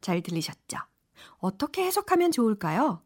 잘 0.00 0.20
들리셨죠? 0.20 0.78
어떻게 1.38 1.84
해석하면 1.84 2.32
좋을까요? 2.32 3.02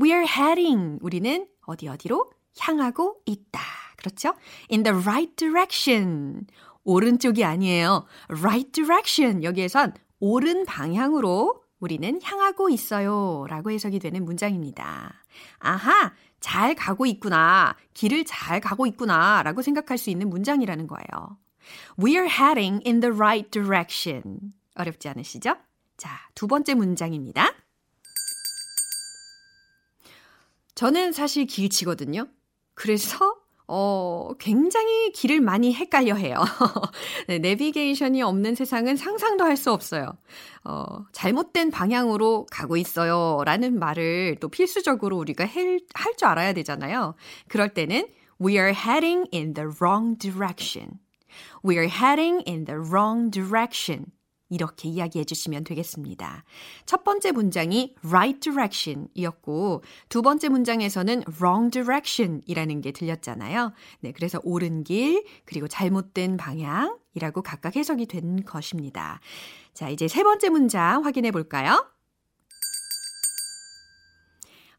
We 0.00 0.12
are 0.12 0.26
heading. 0.26 0.98
우리는 1.02 1.46
어디 1.66 1.88
어디로 1.88 2.30
향하고 2.58 3.20
있다. 3.26 3.60
그렇죠? 3.96 4.34
In 4.70 4.82
the 4.82 4.98
right 4.98 5.34
direction. 5.36 6.46
오른쪽이 6.84 7.44
아니에요. 7.44 8.06
right 8.28 8.70
direction. 8.72 9.42
여기에선 9.42 9.94
옳은 10.20 10.66
방향으로 10.66 11.62
우리는 11.80 12.20
향하고 12.22 12.70
있어요. 12.70 13.46
라고 13.48 13.70
해석이 13.70 13.98
되는 13.98 14.24
문장입니다. 14.24 15.14
아하, 15.58 16.12
잘 16.40 16.74
가고 16.74 17.06
있구나. 17.06 17.76
길을 17.94 18.24
잘 18.24 18.60
가고 18.60 18.86
있구나. 18.86 19.42
라고 19.42 19.62
생각할 19.62 19.98
수 19.98 20.10
있는 20.10 20.30
문장이라는 20.30 20.86
거예요. 20.86 21.38
We 22.02 22.12
are 22.12 22.28
heading 22.28 22.82
in 22.86 23.00
the 23.00 23.14
right 23.14 23.50
direction. 23.50 24.52
어렵지 24.74 25.08
않으시죠? 25.08 25.56
자, 25.96 26.10
두 26.34 26.46
번째 26.46 26.74
문장입니다. 26.74 27.52
저는 30.74 31.12
사실 31.12 31.46
길치거든요. 31.46 32.26
그래서 32.74 33.36
어, 33.66 34.32
굉장히 34.38 35.10
길을 35.12 35.40
많이 35.40 35.72
헷갈려 35.72 36.14
해요. 36.16 36.36
네, 37.28 37.38
내비게이션이 37.38 38.20
없는 38.22 38.54
세상은 38.54 38.96
상상도 38.96 39.44
할 39.44 39.56
수 39.56 39.72
없어요. 39.72 40.12
어, 40.64 40.84
잘못된 41.12 41.70
방향으로 41.70 42.46
가고 42.50 42.76
있어요. 42.76 43.42
라는 43.46 43.78
말을 43.78 44.36
또 44.40 44.48
필수적으로 44.48 45.16
우리가 45.16 45.46
할 45.46 45.80
줄 46.16 46.28
알아야 46.28 46.52
되잖아요. 46.52 47.14
그럴 47.48 47.70
때는 47.72 48.06
We 48.40 48.54
are 48.54 48.72
heading 48.74 49.26
in 49.32 49.54
the 49.54 49.68
wrong 49.80 50.18
direction. 50.18 50.98
We 51.64 51.76
are 51.76 51.88
heading 51.88 52.42
in 52.46 52.64
the 52.66 52.78
wrong 52.78 53.30
direction. 53.30 54.06
이렇게 54.48 54.88
이야기해 54.88 55.24
주시면 55.24 55.64
되겠습니다. 55.64 56.44
첫 56.86 57.04
번째 57.04 57.32
문장이 57.32 57.94
right 58.04 58.40
direction 58.40 59.08
이었고, 59.14 59.82
두 60.08 60.22
번째 60.22 60.48
문장에서는 60.48 61.22
wrong 61.40 61.70
direction 61.70 62.42
이라는 62.46 62.80
게 62.80 62.92
들렸잖아요. 62.92 63.72
네, 64.00 64.12
그래서 64.12 64.40
옳은 64.44 64.84
길, 64.84 65.24
그리고 65.44 65.68
잘못된 65.68 66.36
방향이라고 66.36 67.42
각각 67.42 67.76
해석이 67.76 68.06
된 68.06 68.44
것입니다. 68.44 69.20
자, 69.72 69.88
이제 69.88 70.08
세 70.08 70.22
번째 70.22 70.50
문장 70.50 71.04
확인해 71.04 71.30
볼까요? 71.30 71.93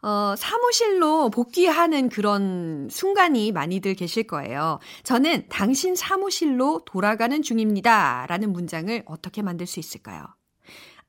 어, 0.06 0.36
사무실로 0.38 1.32
복귀하는 1.32 2.10
그런 2.10 2.88
순간이 2.91 3.52
많이들 3.52 3.96
계실 3.96 4.28
거예요. 4.28 4.78
저는 5.02 5.48
당신 5.50 5.96
사무실로 5.96 6.84
돌아가는 6.86 7.41
중입니다. 7.41 8.28
라는 8.30 8.54
문장을 8.54 9.02
어떻게 9.08 9.41
만들 9.41 9.65
수 9.65 9.80
있을까요? 9.80 10.24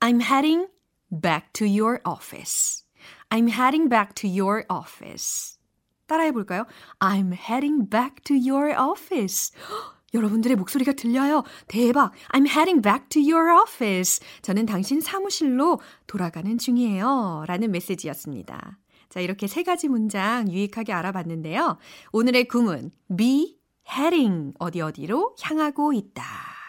I'm 0.00 0.22
heading 0.22 0.68
back 1.10 1.48
to 1.52 1.66
your 1.66 2.00
office. 2.08 2.86
I'm 3.28 3.50
heading 3.50 3.90
back 3.90 4.14
to 4.14 4.30
your 4.30 4.64
office. 4.72 5.58
따라해 6.06 6.32
볼까요? 6.32 6.64
I'm 6.98 7.34
heading 7.34 7.90
back 7.90 8.22
to 8.24 8.34
your 8.34 8.74
office. 8.80 9.52
여러분들의 10.14 10.56
목소리가 10.56 10.92
들려요. 10.92 11.42
대박. 11.68 12.12
I'm 12.32 12.48
heading 12.48 12.80
back 12.80 13.10
to 13.10 13.20
your 13.20 13.60
office. 13.60 14.26
저는 14.40 14.64
당신 14.64 15.02
사무실로 15.02 15.80
돌아가는 16.06 16.56
중이에요. 16.56 17.44
라는 17.46 17.70
메시지였습니다. 17.72 18.78
자, 19.08 19.20
이렇게 19.20 19.46
세 19.46 19.62
가지 19.62 19.88
문장 19.88 20.50
유익하게 20.50 20.92
알아봤는데요. 20.92 21.78
오늘의 22.12 22.48
구문, 22.48 22.90
be 23.16 23.58
heading, 23.88 24.54
어디 24.58 24.80
어디로 24.80 25.36
향하고 25.40 25.92
있다. 25.92 26.24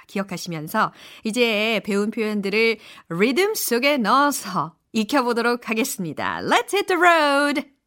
기억하시면서 0.07 0.93
이제 1.25 1.81
배운 1.83 2.11
표현들을 2.11 2.77
리듬 3.09 3.55
속에 3.55 3.97
넣어서 3.97 4.75
익혀보도록 4.93 5.69
하겠습니다. 5.69 6.39
Let's 6.41 6.73
hit 6.73 6.85
the 6.87 7.01
road! 7.01 7.77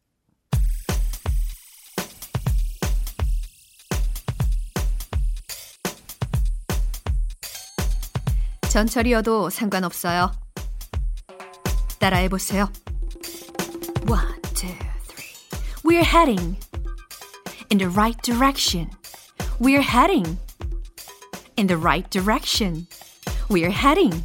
전철이어도 8.69 9.49
상관없어요. 9.49 10.31
따라해보세요. 11.99 12.71
We're 15.90 16.04
heading 16.04 16.56
in 17.70 17.78
the 17.78 17.88
right 17.88 18.20
direction. 18.22 18.90
We're 19.58 19.82
heading 19.82 20.38
in 21.56 21.66
the 21.66 21.76
right 21.76 22.08
direction. 22.10 22.86
We're 23.48 23.70
heading 23.70 24.24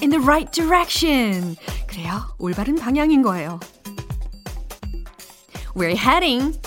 in 0.00 0.10
the 0.10 0.20
right 0.20 0.50
direction. 0.52 1.56
그래요. 1.86 2.34
올바른 2.38 2.76
방향인 2.76 3.22
거예요. 3.22 3.60
We're 5.74 5.96
heading 5.96 6.58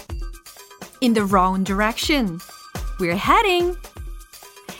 in 1.02 1.14
the 1.14 1.26
wrong 1.26 1.64
direction. 1.64 2.40
We're 3.00 3.18
heading 3.18 3.76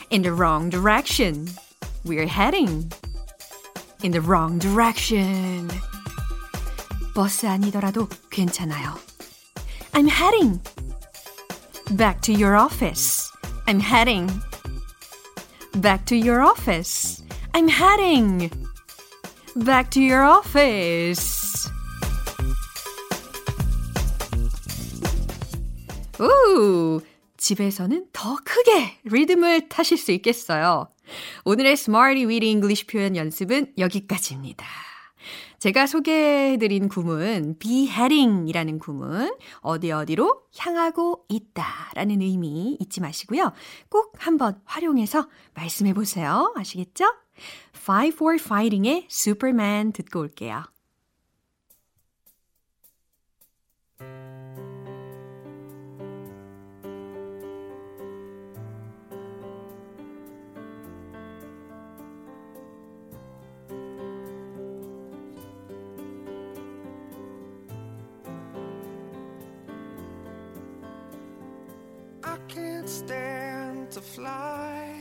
in 0.10 0.22
the 0.22 0.32
wrong 0.32 0.70
direction. 0.70 1.50
We're 2.06 2.28
heading 2.28 2.92
in 4.02 4.12
the 4.12 4.22
wrong 4.22 4.60
direction. 4.60 5.70
버스 7.19 7.47
아니더라도 7.47 8.09
괜찮아요. 8.31 8.95
I'm 9.91 10.09
heading 10.09 10.63
back 11.97 12.21
to 12.21 12.33
your 12.33 12.57
office. 12.57 13.29
I'm 13.67 13.81
heading 13.81 14.31
back 15.81 16.05
to 16.05 16.17
your 16.17 16.45
office. 16.45 17.25
I'm 17.55 17.69
heading 17.69 18.49
back 19.65 19.91
to 19.91 20.01
your 20.01 20.25
office. 20.25 21.69
오, 26.21 27.01
집에서는 27.37 28.07
더 28.13 28.37
크게 28.45 29.01
리듬을 29.03 29.69
타실 29.69 29.99
수 29.99 30.13
있겠어요. 30.13 30.87
오늘의 31.45 31.73
Smarty 31.73 32.27
Weedy 32.27 32.49
English 32.49 32.87
표현 32.87 33.17
연습은 33.17 33.73
여기까지입니다. 33.77 34.65
제가 35.59 35.87
소개해드린 35.87 36.89
구문 36.89 37.57
be 37.59 37.89
heading이라는 37.89 38.79
구문 38.79 39.37
어디 39.61 39.91
어디로 39.91 40.43
향하고 40.57 41.25
있다라는 41.29 42.23
의미 42.23 42.77
잊지 42.79 43.01
마시고요. 43.01 43.53
꼭 43.89 44.15
한번 44.19 44.61
활용해서 44.65 45.29
말씀해 45.55 45.95
보세요. 45.95 46.53
아시겠죠? 46.57 47.07
Five 47.75 48.15
for 48.15 48.37
Fighting의 48.41 49.09
Superman 49.11 49.93
듣고 49.93 50.21
올게요. 50.21 50.63
Stand 72.99 73.91
to 73.93 74.01
fly. 74.01 74.95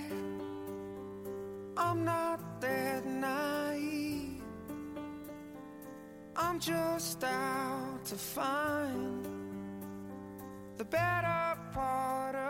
I'm 1.76 2.06
not 2.06 2.62
that 2.62 3.06
naive. 3.06 4.44
I'm 6.36 6.60
just 6.60 7.24
out 7.24 8.06
to 8.06 8.16
find 8.16 9.28
the 10.78 10.86
better 10.86 11.58
part 11.74 12.36
of 12.36 12.47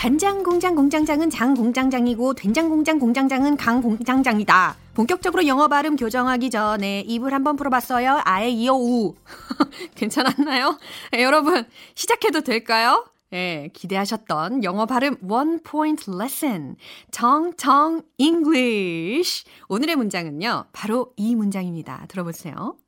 간장 0.00 0.42
공장 0.44 0.74
공장장은 0.74 1.28
장 1.28 1.52
공장장이고 1.52 2.32
된장 2.32 2.70
공장 2.70 2.98
공장장은 2.98 3.58
강 3.58 3.82
공장장이다. 3.82 4.74
본격적으로 4.94 5.46
영어 5.46 5.68
발음 5.68 5.96
교정하기 5.96 6.48
전에 6.48 7.00
입을 7.00 7.34
한번 7.34 7.54
풀어봤어요. 7.56 8.22
아예 8.24 8.48
이어 8.48 8.72
우. 8.76 9.14
괜찮았나요? 9.96 10.78
네, 11.12 11.22
여러분 11.22 11.66
시작해도 11.94 12.40
될까요? 12.40 13.04
예, 13.34 13.68
기대하셨던 13.74 14.64
영어 14.64 14.86
발음 14.86 15.18
원 15.28 15.62
포인트 15.62 16.10
레슨 16.10 16.76
정정 17.10 18.00
English. 18.16 19.44
오늘의 19.68 19.96
문장은요. 19.96 20.68
바로 20.72 21.12
이 21.18 21.34
문장입니다. 21.34 22.06
들어보세요. 22.08 22.78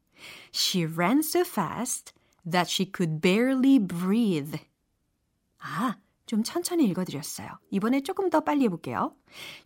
She 0.55 0.87
ran 0.87 1.19
so 1.19 1.41
fast 1.41 2.15
that 2.51 2.73
she 2.73 2.91
could 2.91 3.21
barely 3.21 3.79
breathe. 3.79 4.59
아, 5.59 5.97
좀 6.33 6.43
천천히 6.43 6.87
읽어드렸어요. 6.87 7.47
이번에 7.69 8.01
조금 8.01 8.31
더 8.31 8.41
빨리 8.41 8.65
해볼게요. 8.65 9.15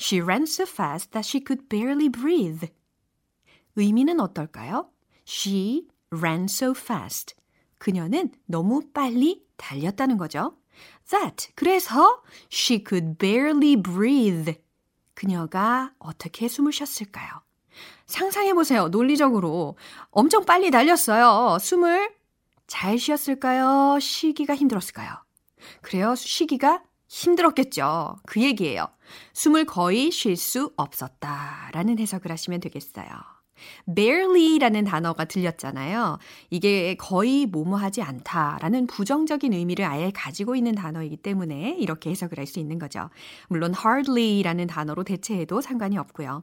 She 0.01 0.21
ran 0.21 0.43
so 0.43 0.65
fast 0.65 1.13
that 1.13 1.25
she 1.25 1.45
could 1.47 1.69
barely 1.69 2.09
breathe. 2.09 2.67
의미는 3.77 4.19
어떨까요? 4.19 4.91
She 5.25 5.87
ran 6.11 6.47
so 6.47 6.73
fast. 6.73 7.37
그녀는 7.79 8.33
너무 8.47 8.91
빨리 8.93 9.47
달렸다는 9.57 10.17
거죠. 10.17 10.57
That. 11.09 11.53
그래서 11.55 12.25
she 12.53 12.83
could 12.85 13.17
barely 13.17 13.81
breathe. 13.81 14.57
그녀가 15.15 15.93
어떻게 16.01 16.49
숨을 16.49 16.73
쉬었을까요? 16.73 17.31
상상해보세요. 18.07 18.89
논리적으로. 18.89 19.77
엄청 20.11 20.45
빨리 20.45 20.73
달렸어요. 20.73 21.59
숨을 21.61 22.13
잘 22.67 22.99
쉬었을까요? 22.99 24.01
쉬기가 24.01 24.57
힘들었을까요? 24.57 25.26
그래요. 25.83 26.15
쉬기가 26.15 26.83
힘들었겠죠. 27.09 28.17
그 28.27 28.43
얘기예요. 28.43 28.89
숨을 29.33 29.65
거의 29.65 30.11
쉴 30.11 30.37
수 30.37 30.73
없었다 30.77 31.71
라는 31.73 31.99
해석을 31.99 32.31
하시면 32.31 32.61
되겠어요. 32.61 33.07
barely라는 33.95 34.85
단어가 34.85 35.25
들렸잖아요. 35.25 36.19
이게 36.51 36.95
거의 36.97 37.47
뭐뭐 37.47 37.77
하지 37.77 38.03
않다 38.03 38.59
라는 38.61 38.87
부정적인 38.87 39.53
의미를 39.53 39.87
아예 39.87 40.11
가지고 40.11 40.57
있는 40.57 40.75
단어이기 40.75 41.17
때문에 41.19 41.77
이렇게 41.79 42.11
해석을 42.11 42.39
할 42.39 42.47
수 42.47 42.59
있는 42.59 42.79
거죠. 42.79 43.09
물론 43.49 43.73
hardly라는 43.75 44.67
단어로 44.67 45.05
대체해도 45.05 45.61
상관이 45.61 45.97
없고요. 45.97 46.43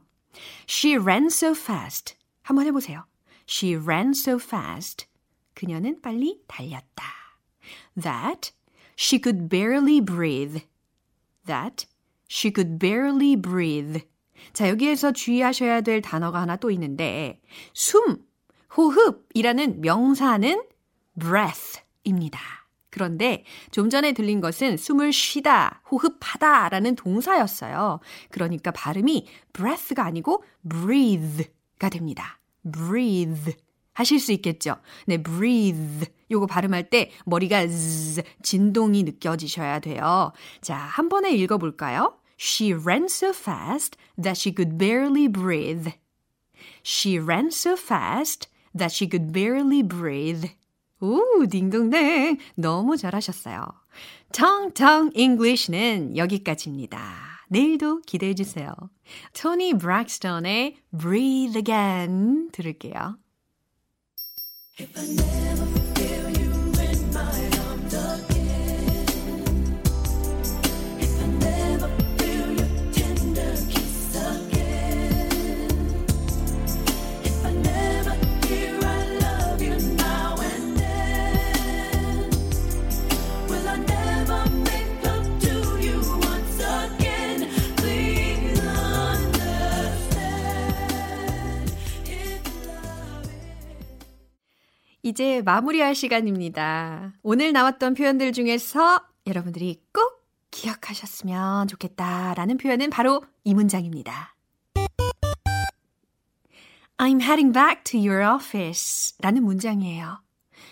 She 0.68 0.96
ran 0.96 1.26
so 1.26 1.52
fast. 1.52 2.16
한번 2.42 2.66
해보세요. 2.66 3.04
She 3.48 3.76
ran 3.76 4.10
so 4.10 4.36
fast. 4.36 5.06
그녀는 5.54 6.00
빨리 6.02 6.40
달렸다. 6.48 7.04
That 8.02 8.52
she 8.96 9.20
could 9.22 9.48
barely 9.48 10.00
breathe. 10.00 10.62
That 11.46 11.86
she 12.28 12.52
could 12.52 12.78
barely 12.78 13.36
breathe. 13.36 14.02
자, 14.52 14.68
여기에서 14.68 15.12
주의하셔야 15.12 15.80
될 15.80 16.02
단어가 16.02 16.40
하나 16.40 16.56
또 16.56 16.70
있는데, 16.70 17.40
숨, 17.72 18.18
호흡이라는 18.76 19.80
명사는 19.80 20.62
breath입니다. 21.18 22.64
그런데 22.90 23.44
좀 23.72 23.90
전에 23.90 24.12
들린 24.12 24.40
것은 24.40 24.76
숨을 24.76 25.12
쉬다, 25.12 25.82
호흡하다 25.90 26.68
라는 26.68 26.94
동사였어요. 26.94 27.98
그러니까 28.30 28.70
발음이 28.70 29.26
breath가 29.52 30.04
아니고 30.04 30.44
breathe가 30.68 31.88
됩니다. 31.90 32.38
breathe. 32.70 33.54
하실 33.94 34.20
수 34.20 34.32
있겠죠? 34.32 34.76
네, 35.06 35.22
breathe. 35.22 36.06
요거 36.30 36.46
발음할 36.46 36.90
때 36.90 37.10
머리가 37.24 37.66
즈, 37.66 38.22
진동이 38.42 39.04
느껴지셔야 39.04 39.78
돼요. 39.80 40.32
자, 40.60 40.76
한 40.76 41.08
번에 41.08 41.32
읽어 41.32 41.58
볼까요? 41.58 42.18
She 42.38 42.74
ran 42.74 43.04
so 43.04 43.30
fast 43.30 43.96
that 44.20 44.38
she 44.38 44.54
could 44.54 44.76
barely 44.76 45.28
breathe. 45.28 45.92
She 46.84 47.18
ran 47.18 47.46
so 47.46 47.74
fast 47.74 48.48
that 48.76 48.92
she 48.92 49.08
could 49.08 49.32
barely 49.32 49.82
breathe. 49.82 50.50
오, 51.00 51.46
딩동댕. 51.46 52.38
너무 52.56 52.96
잘하셨어요. 52.96 53.66
텅텅 54.32 55.10
English는 55.14 56.16
여기까지입니다. 56.16 56.98
내일도 57.48 58.00
기대해 58.00 58.34
주세요. 58.34 58.72
토니 59.34 59.74
브락스턴의 59.74 60.76
Breathe 60.98 61.58
Again 61.58 62.48
들을게요. 62.52 63.18
If 64.76 64.98
I 64.98 65.06
never 65.06 65.83
이제 95.04 95.42
마무리할 95.42 95.94
시간입니다. 95.94 97.12
오늘 97.22 97.52
나왔던 97.52 97.92
표현들 97.92 98.32
중에서 98.32 99.04
여러분들이 99.26 99.82
꼭 99.92 100.24
기억하셨으면 100.50 101.68
좋겠다라는 101.68 102.56
표현은 102.56 102.88
바로 102.88 103.22
이 103.44 103.52
문장입니다. 103.52 104.34
I'm 106.96 107.20
heading 107.20 107.52
back 107.52 107.84
to 107.84 108.00
your 108.00 108.24
office 108.34 109.14
라는 109.20 109.44
문장이에요. 109.44 110.22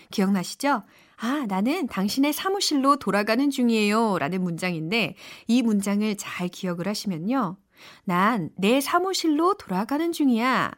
기억나시죠? 0.09 0.81
아, 1.17 1.45
나는 1.47 1.85
당신의 1.85 2.33
사무실로 2.33 2.95
돌아가는 2.95 3.47
중이에요 3.51 4.17
라는 4.17 4.41
문장인데 4.41 5.15
이 5.45 5.61
문장을 5.61 6.15
잘 6.17 6.47
기억을 6.47 6.87
하시면요. 6.87 7.57
난 8.05 8.49
내 8.57 8.81
사무실로 8.81 9.53
돌아가는 9.59 10.11
중이야. 10.11 10.71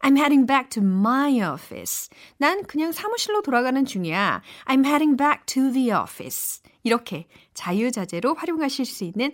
I'm 0.00 0.16
heading 0.16 0.46
back 0.46 0.70
to 0.70 0.82
my 0.82 1.40
office. 1.42 2.08
난 2.38 2.62
그냥 2.64 2.92
사무실로 2.92 3.42
돌아가는 3.42 3.84
중이야. 3.84 4.42
I'm 4.66 4.84
heading 4.84 5.16
back 5.16 5.44
to 5.46 5.72
the 5.72 5.92
office. 5.92 6.62
이렇게 6.82 7.26
자유자재로 7.54 8.34
활용하실 8.34 8.84
수 8.84 9.04
있는 9.04 9.32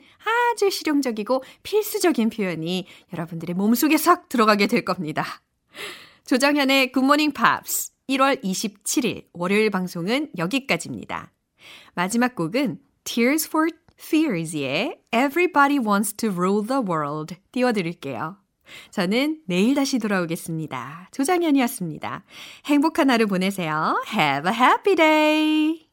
아주 0.53 0.71
실용적이고 0.71 1.43
필수적인 1.63 2.31
표현이 2.31 2.87
여러분들의 3.13 3.55
몸속에 3.55 3.97
싹 3.97 4.29
들어가게 4.29 4.67
될 4.67 4.85
겁니다. 4.85 5.25
조정현의 6.27 6.93
굿모닝 6.93 7.33
팝스 7.33 7.93
1월 8.11 8.43
27일 8.43 9.27
월요일 9.33 9.71
방송은 9.71 10.31
여기까지입니다. 10.37 11.33
마지막 11.95 12.35
곡은 12.35 12.81
Tears 13.05 13.49
for 13.49 13.69
Fears의 13.99 15.01
Everybody 15.13 15.79
Wants 15.79 16.15
to 16.15 16.31
Rule 16.31 16.67
the 16.67 16.83
World 16.83 17.37
띄워드릴게요. 17.53 18.48
저는 18.91 19.41
내일 19.47 19.75
다시 19.75 19.99
돌아오겠습니다. 19.99 21.09
조장현이었습니다. 21.13 22.25
행복한 22.67 23.11
하루 23.11 23.27
보내세요. 23.27 24.03
Have 24.13 24.51
a 24.51 24.57
happy 24.57 24.95
day! 24.95 25.89